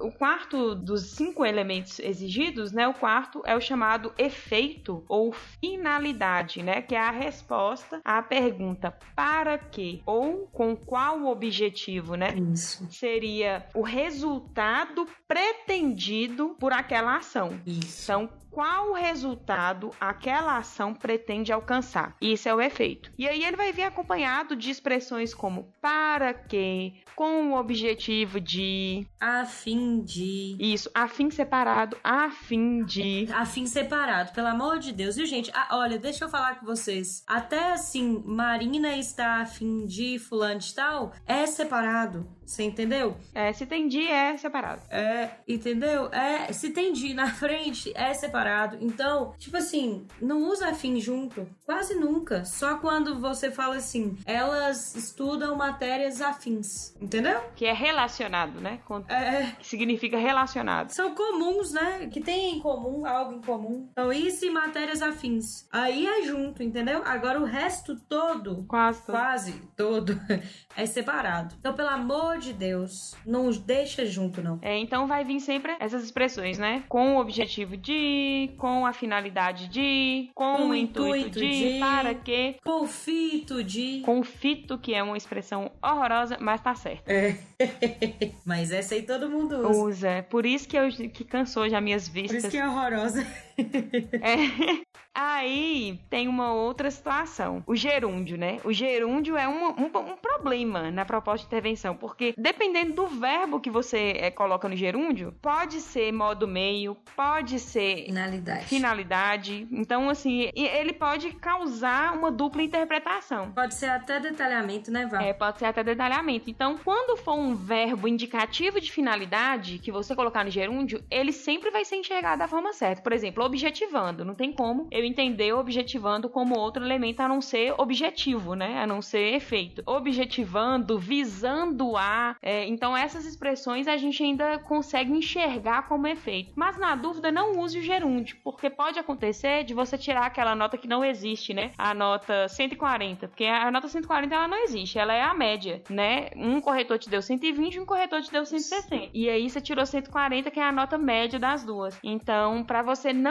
[0.02, 2.88] O quarto dos cinco elementos exigidos, né?
[2.88, 6.82] O quarto é o chamado efeito ou finalidade, né?
[6.82, 12.34] Que é a resposta à pergunta para quê ou com qual objetivo, né?
[12.54, 12.88] Isso.
[12.92, 17.60] Seria o resultado pretendido por aquela ação.
[17.66, 18.04] Isso.
[18.04, 22.16] Então, qual resultado aquela ação pretende alcançar?
[22.22, 23.12] Isso é o efeito.
[23.18, 29.08] E aí ele vai vir acompanhado de expressões como para quê, com o objetivo de,
[29.20, 30.58] A fim de.
[30.60, 33.28] isso, a fim separado, a fim de.
[33.34, 35.16] A fim separado, pelo amor de Deus.
[35.16, 35.52] Viu, gente?
[35.54, 37.24] Ah, olha, deixa eu falar com vocês.
[37.26, 42.28] Até assim, Marina está a fim de fulano de tal, é separado.
[42.52, 43.16] Você entendeu?
[43.34, 44.82] É, se tem de é separado.
[44.90, 46.08] É, entendeu?
[46.14, 48.78] É, se tem de na frente, é separado.
[48.82, 51.48] Então, tipo assim, não usa afim junto.
[51.66, 52.44] Quase nunca.
[52.44, 56.94] Só quando você fala assim, elas estudam matérias afins.
[57.00, 57.40] Entendeu?
[57.56, 58.80] Que é relacionado, né?
[58.84, 59.56] Com, É.
[59.58, 60.90] que significa relacionado.
[60.90, 62.10] São comuns, né?
[62.12, 63.88] Que tem em comum, algo em comum.
[63.94, 65.66] Então, isso e matérias afins.
[65.72, 67.02] Aí é junto, entendeu?
[67.06, 69.16] Agora o resto todo, Quase todo.
[69.16, 70.20] quase todo,
[70.76, 71.56] é separado.
[71.58, 74.60] Então, pelo amor de Deus, não os deixa junto, não.
[74.62, 76.84] É, então vai vir sempre essas expressões, né?
[76.90, 81.74] Com o objetivo de, com a finalidade de, com, Com o o intuito, intuito de,
[81.74, 81.80] de.
[81.80, 82.56] para quê.
[82.64, 84.02] Confito de.
[84.04, 87.08] Confito, que é uma expressão horrorosa, mas tá certo.
[87.08, 87.38] É.
[88.44, 89.82] Mas essa aí todo mundo usa.
[89.84, 90.08] Usa.
[90.10, 92.38] É Por isso que eu que cansou já minhas Por vistas.
[92.40, 93.26] isso que é horrorosa.
[94.22, 94.82] É.
[95.14, 98.60] Aí tem uma outra situação, o gerúndio, né?
[98.64, 103.60] O gerúndio é um, um, um problema na proposta de intervenção, porque dependendo do verbo
[103.60, 108.66] que você é, coloca no gerúndio, pode ser modo meio, pode ser Finalidade.
[108.66, 109.68] finalidade.
[109.72, 113.52] Então, assim, ele pode causar uma dupla interpretação.
[113.52, 115.22] Pode ser até detalhamento, né, Val?
[115.22, 116.50] É, pode ser até detalhamento.
[116.50, 121.70] Então, quando for um verbo indicativo de finalidade que você colocar no gerúndio, ele sempre
[121.70, 123.02] vai ser enxergado da forma certa.
[123.02, 124.24] Por exemplo, objetivando.
[124.24, 128.82] Não tem como eu entender objetivando como outro elemento a não ser objetivo, né?
[128.82, 129.84] A não ser efeito.
[129.86, 132.36] Objetivando, visando a.
[132.42, 136.54] é, então, essas expressões a gente ainda consegue enxergar como efeito.
[136.56, 140.78] Mas, na dúvida, não use o gerúndio, porque pode acontecer de você tirar aquela nota
[140.78, 141.72] que não existe, né?
[141.78, 146.30] A nota 140, porque a nota 140 ela não existe, ela é a média, né?
[146.36, 149.10] Um corretor te deu 120 e um corretor te deu 160.
[149.14, 152.00] E aí você tirou 140, que é a nota média das duas.
[152.04, 153.31] Então, para você não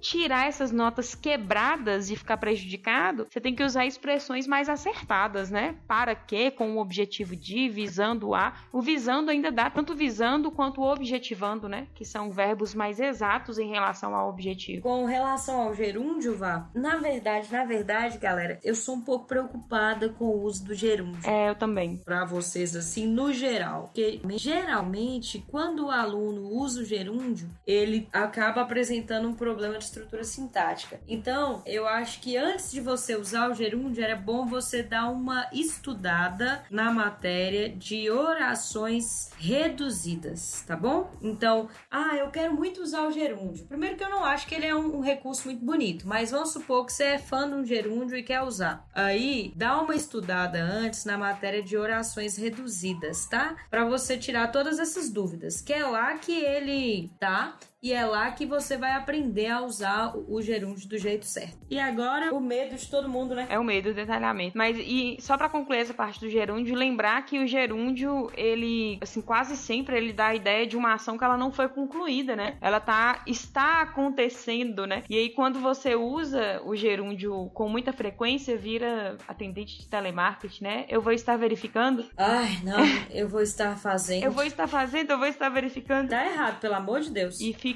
[0.00, 5.76] tirar essas notas quebradas e ficar prejudicado, você tem que usar expressões mais acertadas, né?
[5.86, 8.54] Para que, com o objetivo de, visando a.
[8.72, 11.86] O visando ainda dá tanto visando quanto objetivando, né?
[11.94, 14.82] Que são verbos mais exatos em relação ao objetivo.
[14.82, 20.08] Com relação ao gerúndio, Vá, na verdade, na verdade, galera, eu sou um pouco preocupada
[20.08, 21.28] com o uso do gerúndio.
[21.28, 21.98] É, eu também.
[21.98, 23.84] Pra vocês, assim, no geral.
[23.84, 30.22] Porque, geralmente, quando o aluno usa o gerúndio, ele acaba apresentando um problema de estrutura
[30.22, 31.00] sintática.
[31.08, 35.48] Então, eu acho que antes de você usar o gerúndio, era bom você dar uma
[35.50, 41.10] estudada na matéria de orações reduzidas, tá bom?
[41.22, 43.64] Então, ah, eu quero muito usar o gerúndio.
[43.64, 46.52] Primeiro que eu não acho que ele é um, um recurso muito bonito, mas vamos
[46.52, 48.86] supor que você é fã de um gerúndio e quer usar.
[48.94, 53.56] Aí, dá uma estudada antes na matéria de orações reduzidas, tá?
[53.70, 58.30] Para você tirar todas essas dúvidas, que é lá que ele tá e é lá
[58.30, 61.58] que você vai aprender a usar o gerúndio do jeito certo.
[61.70, 63.46] E agora, o medo de todo mundo, né?
[63.48, 64.56] É o medo do detalhamento.
[64.56, 69.22] Mas e só para concluir essa parte do gerúndio, lembrar que o gerúndio, ele, assim,
[69.22, 72.58] quase sempre ele dá a ideia de uma ação que ela não foi concluída, né?
[72.60, 75.02] Ela tá está acontecendo, né?
[75.08, 80.84] E aí quando você usa o gerúndio com muita frequência, vira atendente de telemarketing, né?
[80.88, 82.04] Eu vou estar verificando.
[82.16, 82.78] Ai, não,
[83.10, 84.24] eu vou estar fazendo.
[84.24, 86.10] Eu vou estar fazendo, eu vou estar verificando.
[86.10, 87.40] Tá errado, pelo amor de Deus.
[87.40, 87.69] E fica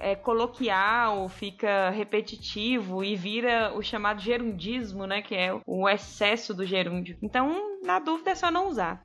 [0.00, 5.22] é, coloquial, fica repetitivo e vira o chamado gerundismo, né?
[5.22, 7.16] Que é o excesso do gerúndio.
[7.22, 9.02] Então, na dúvida, é só não usar.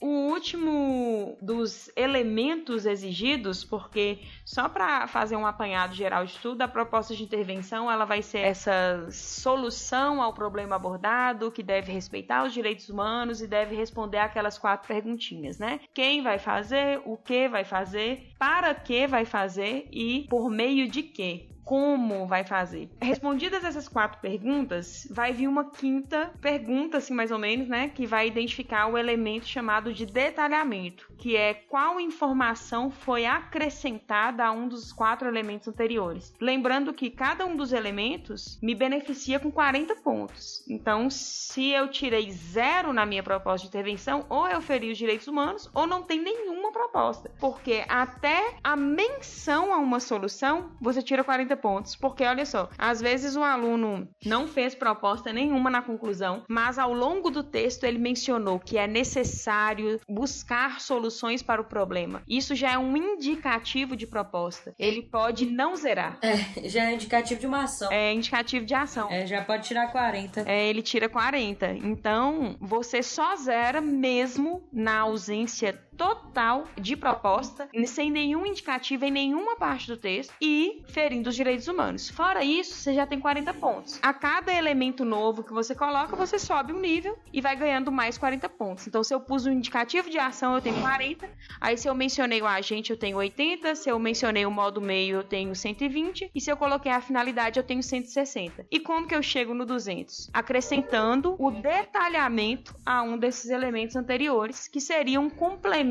[0.00, 6.68] O último dos elementos exigidos, porque só para fazer um apanhado geral de tudo, a
[6.68, 12.54] proposta de intervenção ela vai ser essa solução ao problema abordado, que deve respeitar os
[12.54, 15.80] direitos humanos e deve responder aquelas quatro perguntinhas, né?
[15.92, 21.02] Quem vai fazer, o que vai fazer, para que vai fazer e por meio de
[21.02, 22.90] que como vai fazer?
[23.00, 27.88] Respondidas essas quatro perguntas, vai vir uma quinta pergunta, assim, mais ou menos, né?
[27.88, 34.52] Que vai identificar o elemento chamado de detalhamento, que é qual informação foi acrescentada a
[34.52, 36.34] um dos quatro elementos anteriores.
[36.40, 40.64] Lembrando que cada um dos elementos me beneficia com 40 pontos.
[40.68, 45.26] Então, se eu tirei zero na minha proposta de intervenção, ou eu feri os direitos
[45.26, 47.30] humanos, ou não tem nenhuma proposta.
[47.38, 53.00] Porque até a menção a uma solução, você tira 40 pontos, porque olha só, às
[53.00, 57.98] vezes o aluno não fez proposta nenhuma na conclusão, mas ao longo do texto ele
[57.98, 62.22] mencionou que é necessário buscar soluções para o problema.
[62.28, 64.74] Isso já é um indicativo de proposta.
[64.78, 66.18] Ele pode não zerar.
[66.22, 67.90] É, já é indicativo de uma ação.
[67.92, 69.08] É indicativo de ação.
[69.10, 70.44] É, já pode tirar 40.
[70.46, 71.72] É, ele tira 40.
[71.82, 79.54] Então, você só zera mesmo na ausência total de proposta, sem nenhum indicativo em nenhuma
[79.56, 82.08] parte do texto e ferindo os direitos humanos.
[82.08, 83.98] Fora isso, você já tem 40 pontos.
[84.00, 88.16] A cada elemento novo que você coloca, você sobe um nível e vai ganhando mais
[88.16, 88.86] 40 pontos.
[88.86, 91.28] Então, se eu pus um indicativo de ação, eu tenho 40.
[91.60, 93.74] Aí, se eu mencionei o agente, eu tenho 80.
[93.74, 96.30] Se eu mencionei o modo meio, eu tenho 120.
[96.34, 98.66] E se eu coloquei a finalidade, eu tenho 160.
[98.70, 100.30] E como que eu chego no 200?
[100.32, 105.89] Acrescentando o detalhamento a um desses elementos anteriores, que seria um complemento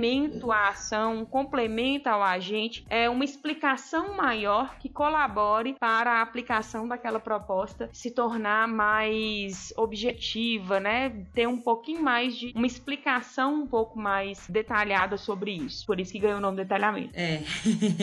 [0.51, 6.87] à ação, um complemento ao agente, é uma explicação maior que colabore para a aplicação
[6.87, 11.09] daquela proposta se tornar mais objetiva, né?
[11.33, 15.85] Ter um pouquinho mais de uma explicação um pouco mais detalhada sobre isso.
[15.85, 17.11] Por isso que ganhou o nome detalhamento.
[17.13, 17.41] É.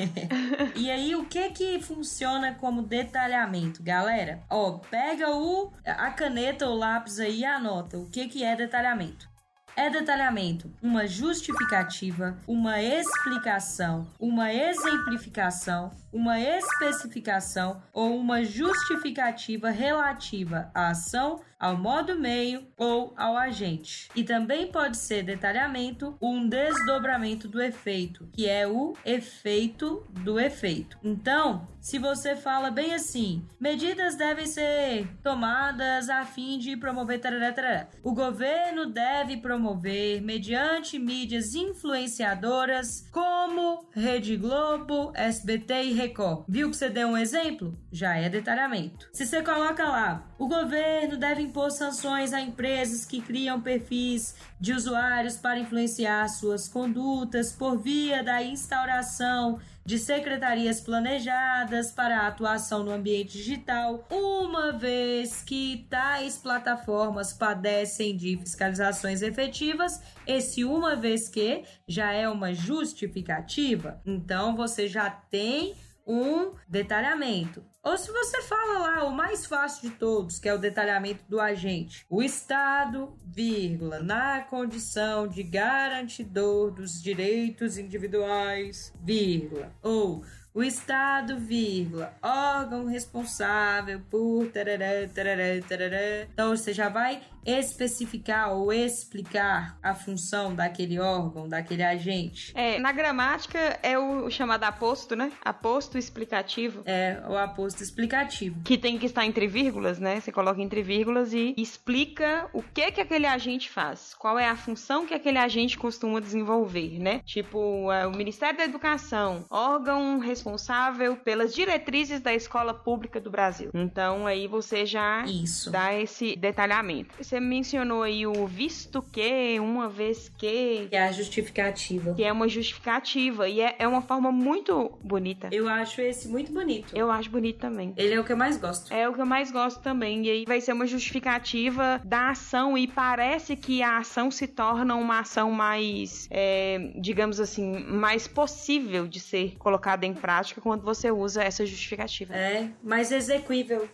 [0.76, 4.42] e aí, o que que funciona como detalhamento, galera?
[4.50, 9.28] Ó, pega o a caneta ou lápis aí e anota o que que é detalhamento.
[9.76, 20.88] É detalhamento uma justificativa, uma explicação, uma exemplificação, uma especificação ou uma justificativa relativa à
[20.88, 24.08] ação, ao modo meio ou ao agente.
[24.14, 30.98] E também pode ser detalhamento um desdobramento do efeito, que é o efeito do efeito.
[31.02, 37.52] Então, se você fala bem assim, medidas devem ser tomadas a fim de promover tarará,
[37.52, 37.88] tarará.
[38.02, 46.44] o governo deve promover mediante mídias influenciadoras como Rede Globo, SBT e Record.
[46.48, 47.78] Viu que você deu um exemplo?
[47.92, 49.08] Já é detalhamento.
[49.12, 54.72] Se você coloca lá, o governo deve impor sanções a empresas que criam perfis de
[54.72, 62.82] usuários para influenciar suas condutas por via da instauração de secretarias planejadas para a atuação
[62.82, 71.28] no ambiente digital, uma vez que tais plataformas padecem de fiscalizações efetivas, esse uma vez
[71.28, 77.64] que já é uma justificativa, então você já tem um detalhamento.
[77.86, 81.40] Ou se você fala lá o mais fácil de todos, que é o detalhamento do
[81.40, 82.04] agente.
[82.10, 89.72] O Estado, vírgula, na condição de garantidor dos direitos individuais, vírgula.
[89.84, 96.26] Ou o Estado, vírgula, órgão responsável por tarará, tarará, tarará.
[96.32, 102.52] Então você já vai especificar ou explicar a função daquele órgão, daquele agente.
[102.54, 105.32] É, na gramática é o chamado aposto, né?
[105.44, 106.82] Aposto explicativo.
[106.84, 108.60] É o aposto explicativo.
[108.64, 110.20] Que tem que estar entre vírgulas, né?
[110.20, 114.14] Você coloca entre vírgulas e explica o que que aquele agente faz.
[114.14, 117.20] Qual é a função que aquele agente costuma desenvolver, né?
[117.24, 123.70] Tipo, é, o Ministério da Educação, órgão responsável pelas diretrizes da escola pública do Brasil.
[123.74, 125.70] Então aí você já Isso.
[125.70, 127.14] dá esse detalhamento.
[127.22, 132.14] Você mencionou aí o visto que, uma vez que, Que é a justificativa.
[132.14, 135.48] que é uma justificativa e é, é uma forma muito bonita.
[135.52, 136.96] Eu acho esse muito bonito.
[136.96, 137.92] Eu acho bonito também.
[137.96, 138.92] Ele é o que eu mais gosto.
[138.92, 140.24] É o que eu mais gosto também.
[140.26, 144.94] E aí vai ser uma justificativa da ação e parece que a ação se torna
[144.94, 151.10] uma ação mais, é, digamos assim, mais possível de ser colocada em prática quando você
[151.10, 152.34] usa essa justificativa.
[152.34, 153.88] É, mais exequível.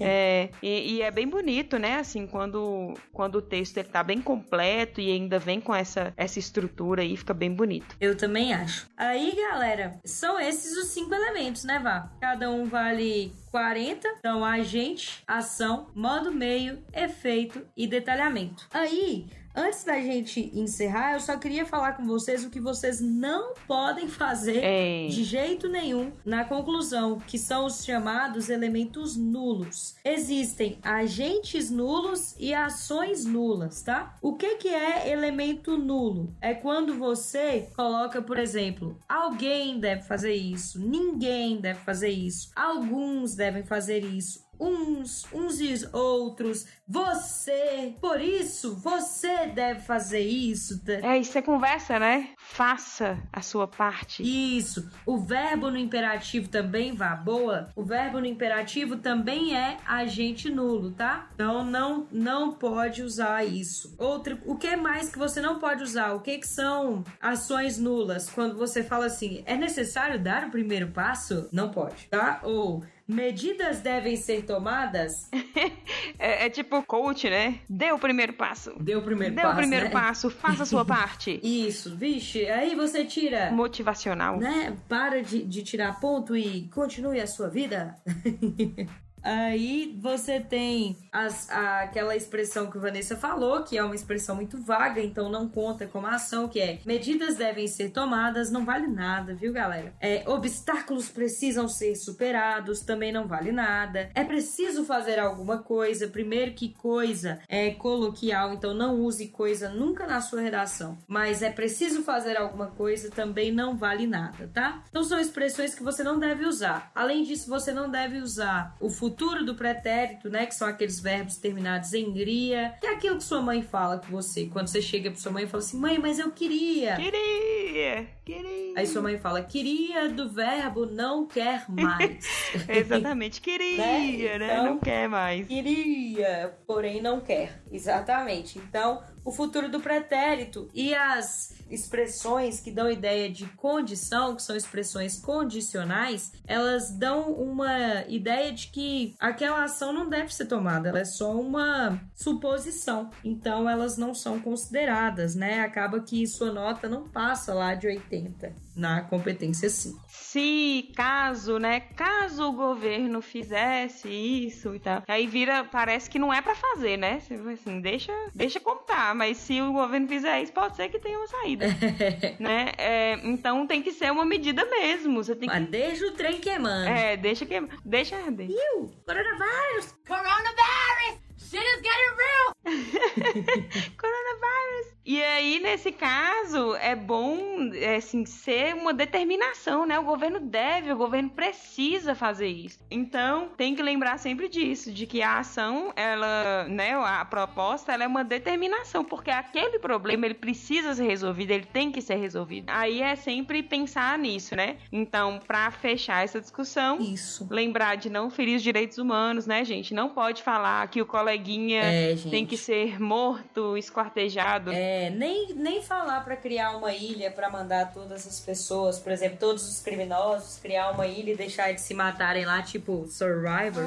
[0.00, 1.96] É, e, e é bem bonito, né?
[1.96, 2.77] Assim, quando,
[3.12, 7.16] quando o texto ele tá bem completo e ainda vem com essa, essa estrutura aí,
[7.16, 7.96] fica bem bonito.
[8.00, 8.88] Eu também acho.
[8.96, 12.10] Aí, galera, são esses os cinco elementos, né, Vá?
[12.20, 14.08] Cada um vale 40.
[14.18, 18.66] Então, agente, ação, modo meio, efeito e detalhamento.
[18.72, 19.26] Aí,
[19.58, 24.08] antes da gente encerrar, eu só queria falar com vocês o que vocês não podem
[24.08, 25.08] fazer É.
[25.08, 29.96] de jeito nenhum na conclusão, que são os chamados elementos nulos.
[30.04, 34.16] Existem agentes nulos e ações nulas, tá?
[34.22, 36.34] O que que é elemento nulo?
[36.40, 43.34] É quando você coloca, por exemplo, alguém deve fazer isso, ninguém deve fazer isso, alguns
[43.34, 50.80] devem fazer isso, uns, uns e os outros, você, por isso, você deve fazer isso.
[50.86, 52.30] É, e você conversa, né?
[52.38, 54.22] Faça a sua parte.
[54.22, 54.90] Isso.
[55.04, 57.68] O verbo no imperativo também vá boa.
[57.76, 61.28] O verbo no imperativo também é agente nulo, tá?
[61.34, 63.94] Então não não pode usar isso.
[63.98, 66.14] Outro, o que mais que você não pode usar?
[66.14, 68.30] O que que são ações nulas?
[68.30, 71.48] Quando você fala assim, é necessário dar o primeiro passo?
[71.52, 72.40] Não pode, tá?
[72.42, 75.28] Ou medidas devem ser tomadas?
[76.18, 77.60] É, é tipo coach, né?
[77.68, 78.72] Dê o primeiro passo.
[78.80, 79.54] Dê o primeiro Dê passo.
[79.54, 79.90] o primeiro né?
[79.90, 81.40] passo, faça a sua parte.
[81.42, 84.38] Isso, vixe, aí você tira Motivacional.
[84.38, 84.76] né?
[84.88, 87.96] Para de, de tirar ponto e continue a sua vida.
[89.22, 94.60] Aí você tem as- a- aquela expressão que Vanessa falou, que é uma expressão muito
[94.62, 99.34] vaga, então não conta como ação, que é medidas devem ser tomadas, não vale nada,
[99.34, 99.92] viu, galera?
[100.00, 104.10] É, obstáculos precisam ser superados, também não vale nada.
[104.14, 110.06] É preciso fazer alguma coisa, primeiro que coisa é coloquial, então não use coisa nunca
[110.06, 110.98] na sua redação.
[111.06, 114.82] Mas é preciso fazer alguma coisa, também não vale nada, tá?
[114.88, 116.90] Então são expressões que você não deve usar.
[116.94, 119.07] Além disso, você não deve usar o futuro
[119.44, 120.46] do pretérito, né?
[120.46, 122.74] Que são aqueles verbos terminados em gria.
[122.80, 124.46] Que é aquilo que sua mãe fala com você.
[124.46, 126.96] Quando você chega pra sua mãe e fala assim: Mãe, mas eu queria.
[126.96, 128.74] Queria, queria.
[128.76, 132.26] Aí sua mãe fala: Queria do verbo não quer mais.
[132.68, 134.52] Exatamente, queria, né?
[134.54, 135.46] Então- Não quer mais.
[135.46, 137.62] Queria, porém não quer.
[137.70, 138.58] Exatamente.
[138.58, 144.56] Então, o futuro do pretérito e as expressões que dão ideia de condição, que são
[144.56, 151.00] expressões condicionais, elas dão uma ideia de que aquela ação não deve ser tomada, ela
[151.00, 153.10] é só uma suposição.
[153.22, 155.60] Então, elas não são consideradas, né?
[155.60, 160.00] Acaba que sua nota não passa lá de 80 na competência 5.
[160.08, 161.80] Se caso, né?
[161.80, 165.02] Caso o governo fizesse isso e tal.
[165.08, 167.20] Aí vira, parece que não é pra fazer, né?
[167.52, 169.14] Assim, deixa, deixa contar.
[169.18, 171.66] Mas se o governo fizer isso, pode ser que tenha uma saída.
[172.38, 172.70] né?
[172.78, 175.24] É, então tem que ser uma medida mesmo.
[175.24, 175.54] Você tem que.
[175.58, 176.88] Mas deixa o trem queimando.
[176.88, 177.60] É, deixa que.
[177.84, 178.48] Deixa arder.
[178.48, 179.96] Iu, coronavírus!
[180.06, 181.18] Coronavirus!
[181.36, 182.52] Shit is getting real!
[183.98, 184.97] Coronavírus.
[185.10, 189.98] E aí, nesse caso, é bom, é, assim, ser uma determinação, né?
[189.98, 192.78] O governo deve, o governo precisa fazer isso.
[192.90, 198.04] Então, tem que lembrar sempre disso, de que a ação, ela, né, a proposta, ela
[198.04, 202.68] é uma determinação, porque aquele problema, ele precisa ser resolvido, ele tem que ser resolvido.
[202.68, 204.76] Aí é sempre pensar nisso, né?
[204.92, 207.48] Então, pra fechar essa discussão, Isso.
[207.50, 209.94] lembrar de não ferir os direitos humanos, né, gente?
[209.94, 214.70] Não pode falar que o coleguinha É, tem que ser morto, esquartejado.
[214.70, 219.12] É, É, nem, nem falar pra criar uma ilha pra mandar todas as pessoas, por
[219.12, 223.84] exemplo, todos os criminosos, criar uma ilha e deixar eles se matarem lá, tipo Survivor,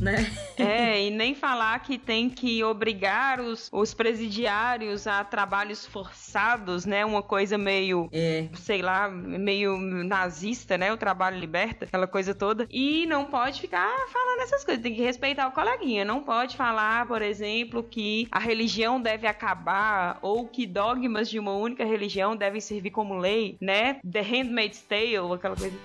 [0.00, 0.16] né?
[0.60, 7.02] É, e nem falar que tem que obrigar os, os presidiários a trabalhos forçados, né?
[7.02, 8.46] Uma coisa meio, É.
[8.56, 10.92] sei lá, meio nazista, né?
[10.92, 12.66] O trabalho liberta, aquela coisa toda.
[12.70, 16.04] E não pode ficar falando essas coisas, tem que respeitar o coleguinha.
[16.04, 21.52] Não pode falar, por exemplo, que a religião deve acabar ou que dogmas de uma
[21.54, 23.98] única religião devem servir como lei, né?
[24.10, 25.76] The Handmaid's Tale, aquela coisa.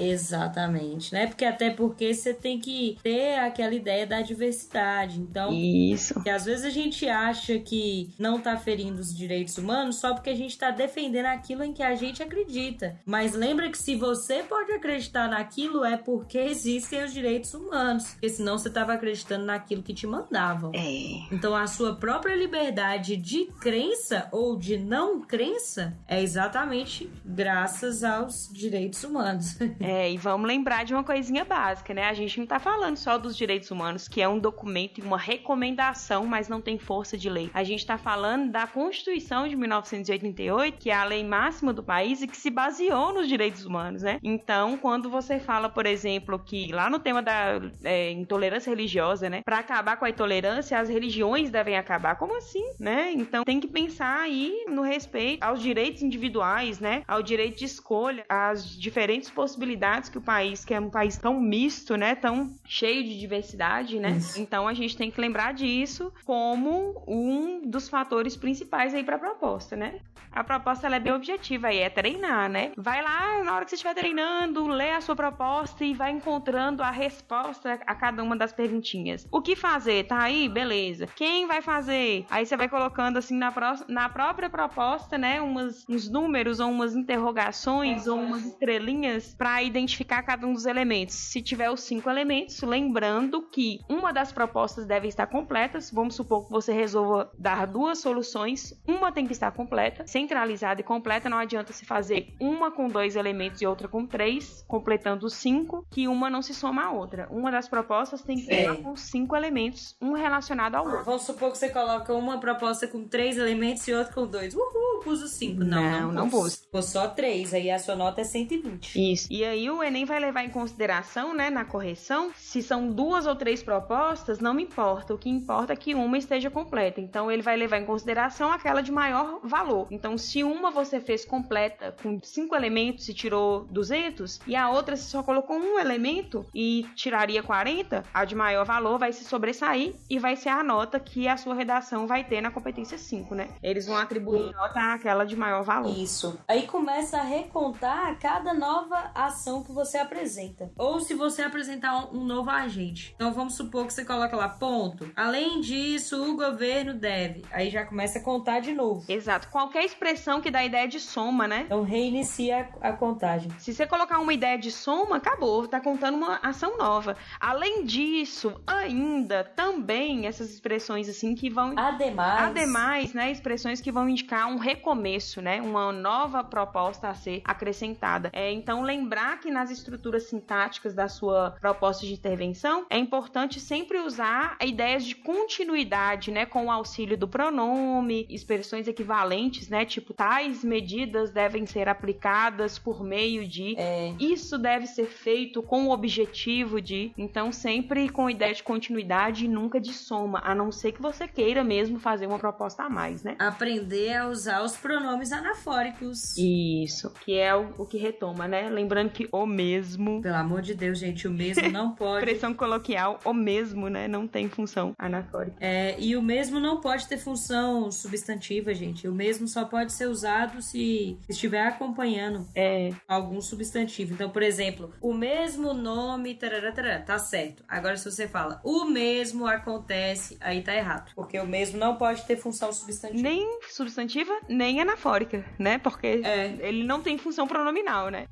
[0.00, 1.26] Exatamente, né?
[1.26, 5.20] Porque até porque você tem que ter aquela ideia da diversidade.
[5.20, 6.22] Então, Isso.
[6.24, 10.30] E às vezes a gente acha que não tá ferindo os direitos humanos só porque
[10.30, 12.96] a gente tá defendendo aquilo em que a gente acredita.
[13.04, 18.12] Mas lembra que se você pode acreditar naquilo é porque existem os direitos humanos.
[18.12, 20.72] Porque senão você tava acreditando naquilo que te mandavam.
[20.74, 21.34] É.
[21.34, 28.48] Então a sua própria liberdade de crença ou de não crença é exatamente graças aos
[28.52, 29.58] direitos humanos.
[29.80, 32.04] É, e vamos lembrar de uma coisinha básica, né?
[32.04, 35.18] A gente não tá falando só dos direitos humanos, que é um documento e uma
[35.18, 37.50] recomendação, mas não tem força de lei.
[37.52, 42.22] A gente tá falando da Constituição de 1988, que é a lei máxima do país
[42.22, 44.18] e que se baseou nos direitos humanos, né?
[44.22, 49.42] Então, quando você fala, por exemplo, que lá no tema da é, intolerância religiosa, né?
[49.44, 52.16] Pra acabar com a intolerância, as religiões devem acabar.
[52.16, 53.12] Como assim, né?
[53.12, 57.02] Então, tem que pensar aí no respeito aos direitos individuais, né?
[57.08, 59.79] Ao direito de escolha, às diferentes possibilidades
[60.10, 62.14] que o país, que é um país tão misto, né?
[62.14, 64.10] Tão cheio de diversidade, né?
[64.10, 64.40] Isso.
[64.40, 69.18] Então a gente tem que lembrar disso como um dos fatores principais aí para a
[69.18, 70.00] proposta, né?
[70.32, 72.70] A proposta ela é bem objetiva aí, é treinar, né?
[72.76, 76.84] Vai lá na hora que você estiver treinando, lê a sua proposta e vai encontrando
[76.84, 79.26] a resposta a cada uma das perguntinhas.
[79.32, 80.04] O que fazer?
[80.06, 80.48] Tá aí?
[80.48, 81.08] Beleza.
[81.16, 82.26] Quem vai fazer?
[82.30, 85.40] Aí você vai colocando assim na, pró- na própria proposta, né?
[85.40, 91.14] Umas, uns números ou umas interrogações ou umas estrelinhas para identificar cada um dos elementos.
[91.14, 95.78] Se tiver os cinco elementos, lembrando que uma das propostas deve estar completa.
[95.92, 100.84] Vamos supor que você resolva dar duas soluções, uma tem que estar completa, centralizada e
[100.84, 101.28] completa.
[101.28, 105.86] Não adianta se fazer uma com dois elementos e outra com três, completando os cinco,
[105.90, 107.28] que uma não se soma à outra.
[107.30, 111.04] Uma das propostas tem que estar com cinco elementos, um relacionado ao outro.
[111.04, 114.54] Vamos supor que você coloca uma proposta com três elementos e outra com dois.
[114.54, 115.64] Uhul, pus os cinco.
[115.64, 116.56] Não, Não, não, não pus.
[116.56, 116.66] pus.
[116.70, 119.12] Pus só três, aí a sua nota é 120.
[119.12, 119.28] Isso.
[119.30, 123.34] E aí o Enem vai levar em consideração, né, na correção, se são duas ou
[123.34, 125.12] três propostas, não me importa.
[125.12, 127.00] O que importa é que uma esteja completa.
[127.00, 129.86] Então ele vai levar em consideração aquela de maior valor.
[129.90, 134.96] Então se uma você fez completa com cinco elementos e tirou 200 e a outra
[134.96, 139.94] você só colocou um elemento e tiraria 40, a de maior valor vai se sobressair
[140.08, 143.48] e vai ser a nota que a sua redação vai ter na competência 5, né?
[143.62, 145.90] Eles vão atribuir nota àquela de maior valor.
[145.96, 146.38] Isso.
[146.46, 150.70] Aí começa a recontar cada nova ação que você apresenta.
[150.76, 153.12] Ou se você apresentar um, um novo agente.
[153.14, 155.10] Então vamos supor que você coloca lá, ponto.
[155.16, 157.44] Além disso, o governo deve.
[157.50, 159.04] Aí já começa a contar de novo.
[159.08, 159.48] Exato.
[159.48, 161.62] Qualquer expressão que dá ideia de soma, né?
[161.66, 163.50] Então reinicia a, a contagem.
[163.58, 167.16] Se você colocar uma ideia de soma, acabou, tá contando uma ação nova.
[167.38, 174.08] Além disso, ainda também essas expressões assim que vão Ademais, Ademais, né, expressões que vão
[174.08, 178.30] indicar um recomeço, né, uma nova proposta a ser acrescentada.
[178.32, 183.98] É, então, lembrar que nas estruturas sintáticas da sua proposta de intervenção é importante sempre
[183.98, 190.64] usar ideias de continuidade, né, com o auxílio do pronome, expressões equivalentes, né, tipo tais
[190.64, 193.74] medidas devem ser aplicadas por meio de.
[193.78, 194.14] É.
[194.18, 197.12] Isso deve ser feito com o objetivo de.
[197.16, 201.26] Então, sempre com ideia de continuidade e nunca de soma, a não ser que você
[201.26, 203.36] queira mesmo fazer uma proposta a mais, né?
[203.50, 206.36] aprender a usar os pronomes anafóricos.
[206.36, 208.68] Isso, que é o, o que retoma, né?
[208.68, 212.24] Lembrando que o mesmo, Pelo amor de Deus, gente, o mesmo não pode.
[212.24, 214.06] expressão coloquial, o mesmo, né?
[214.08, 215.56] Não tem função anafórica.
[215.60, 219.06] É, e o mesmo não pode ter função substantiva, gente.
[219.08, 224.14] O mesmo só pode ser usado se estiver acompanhando É, algum substantivo.
[224.14, 227.62] Então, por exemplo, o mesmo nome, tarará, tarará, tá certo.
[227.68, 231.12] Agora, se você fala o mesmo acontece, aí tá errado.
[231.14, 233.22] Porque o mesmo não pode ter função substantiva.
[233.22, 235.78] nem substantiva, nem anafórica, né?
[235.78, 236.56] Porque É.
[236.60, 238.26] ele não tem função pronominal, né?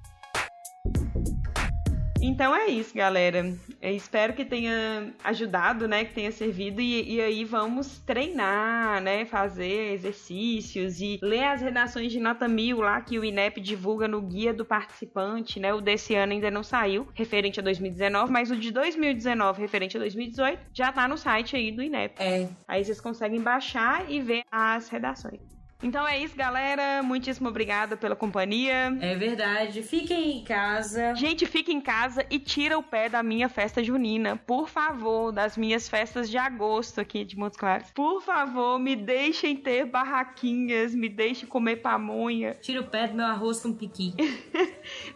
[2.20, 3.54] Então é isso, galera.
[3.80, 6.04] Eu espero que tenha ajudado, né?
[6.04, 6.80] Que tenha servido.
[6.80, 9.24] E, e aí vamos treinar, né?
[9.24, 14.20] Fazer exercícios e ler as redações de nota mil lá que o INEP divulga no
[14.20, 15.72] guia do participante, né?
[15.72, 20.00] O desse ano ainda não saiu, referente a 2019, mas o de 2019, referente a
[20.00, 22.14] 2018, já tá no site aí do INEP.
[22.20, 25.57] É, Aí vocês conseguem baixar e ver as redações.
[25.80, 27.04] Então é isso, galera.
[27.04, 28.96] Muitíssimo obrigada pela companhia.
[29.00, 29.80] é verdade.
[29.82, 31.14] Fiquem em casa.
[31.14, 35.56] Gente, fica em casa e tira o pé da minha festa junina, por favor, das
[35.56, 37.92] minhas festas de agosto aqui de Montes Claros.
[37.92, 42.56] Por favor, me deixem ter barraquinhas, me deixem comer pamonha.
[42.60, 44.14] Tira o pé do meu arroz com piqui.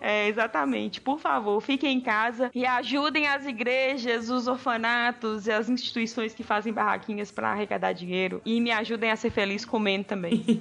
[0.01, 1.01] É, exatamente.
[1.01, 6.43] Por favor, fiquem em casa e ajudem as igrejas, os orfanatos e as instituições que
[6.43, 8.41] fazem barraquinhas para arrecadar dinheiro.
[8.45, 10.51] E me ajudem a ser feliz comendo também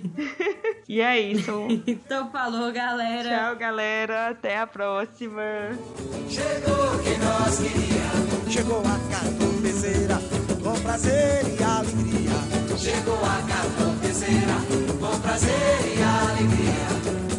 [0.87, 1.67] e é isso.
[1.87, 3.29] então falou, galera.
[3.29, 4.29] Tchau, galera.
[4.29, 5.43] Até a próxima.
[6.29, 8.53] Chegou quem nós queríamos.
[8.53, 10.15] Chegou a cartopezeira
[10.63, 12.77] com prazer e alegria.
[12.77, 14.55] Chegou a cartopezeira
[14.99, 17.30] com prazer e alegria.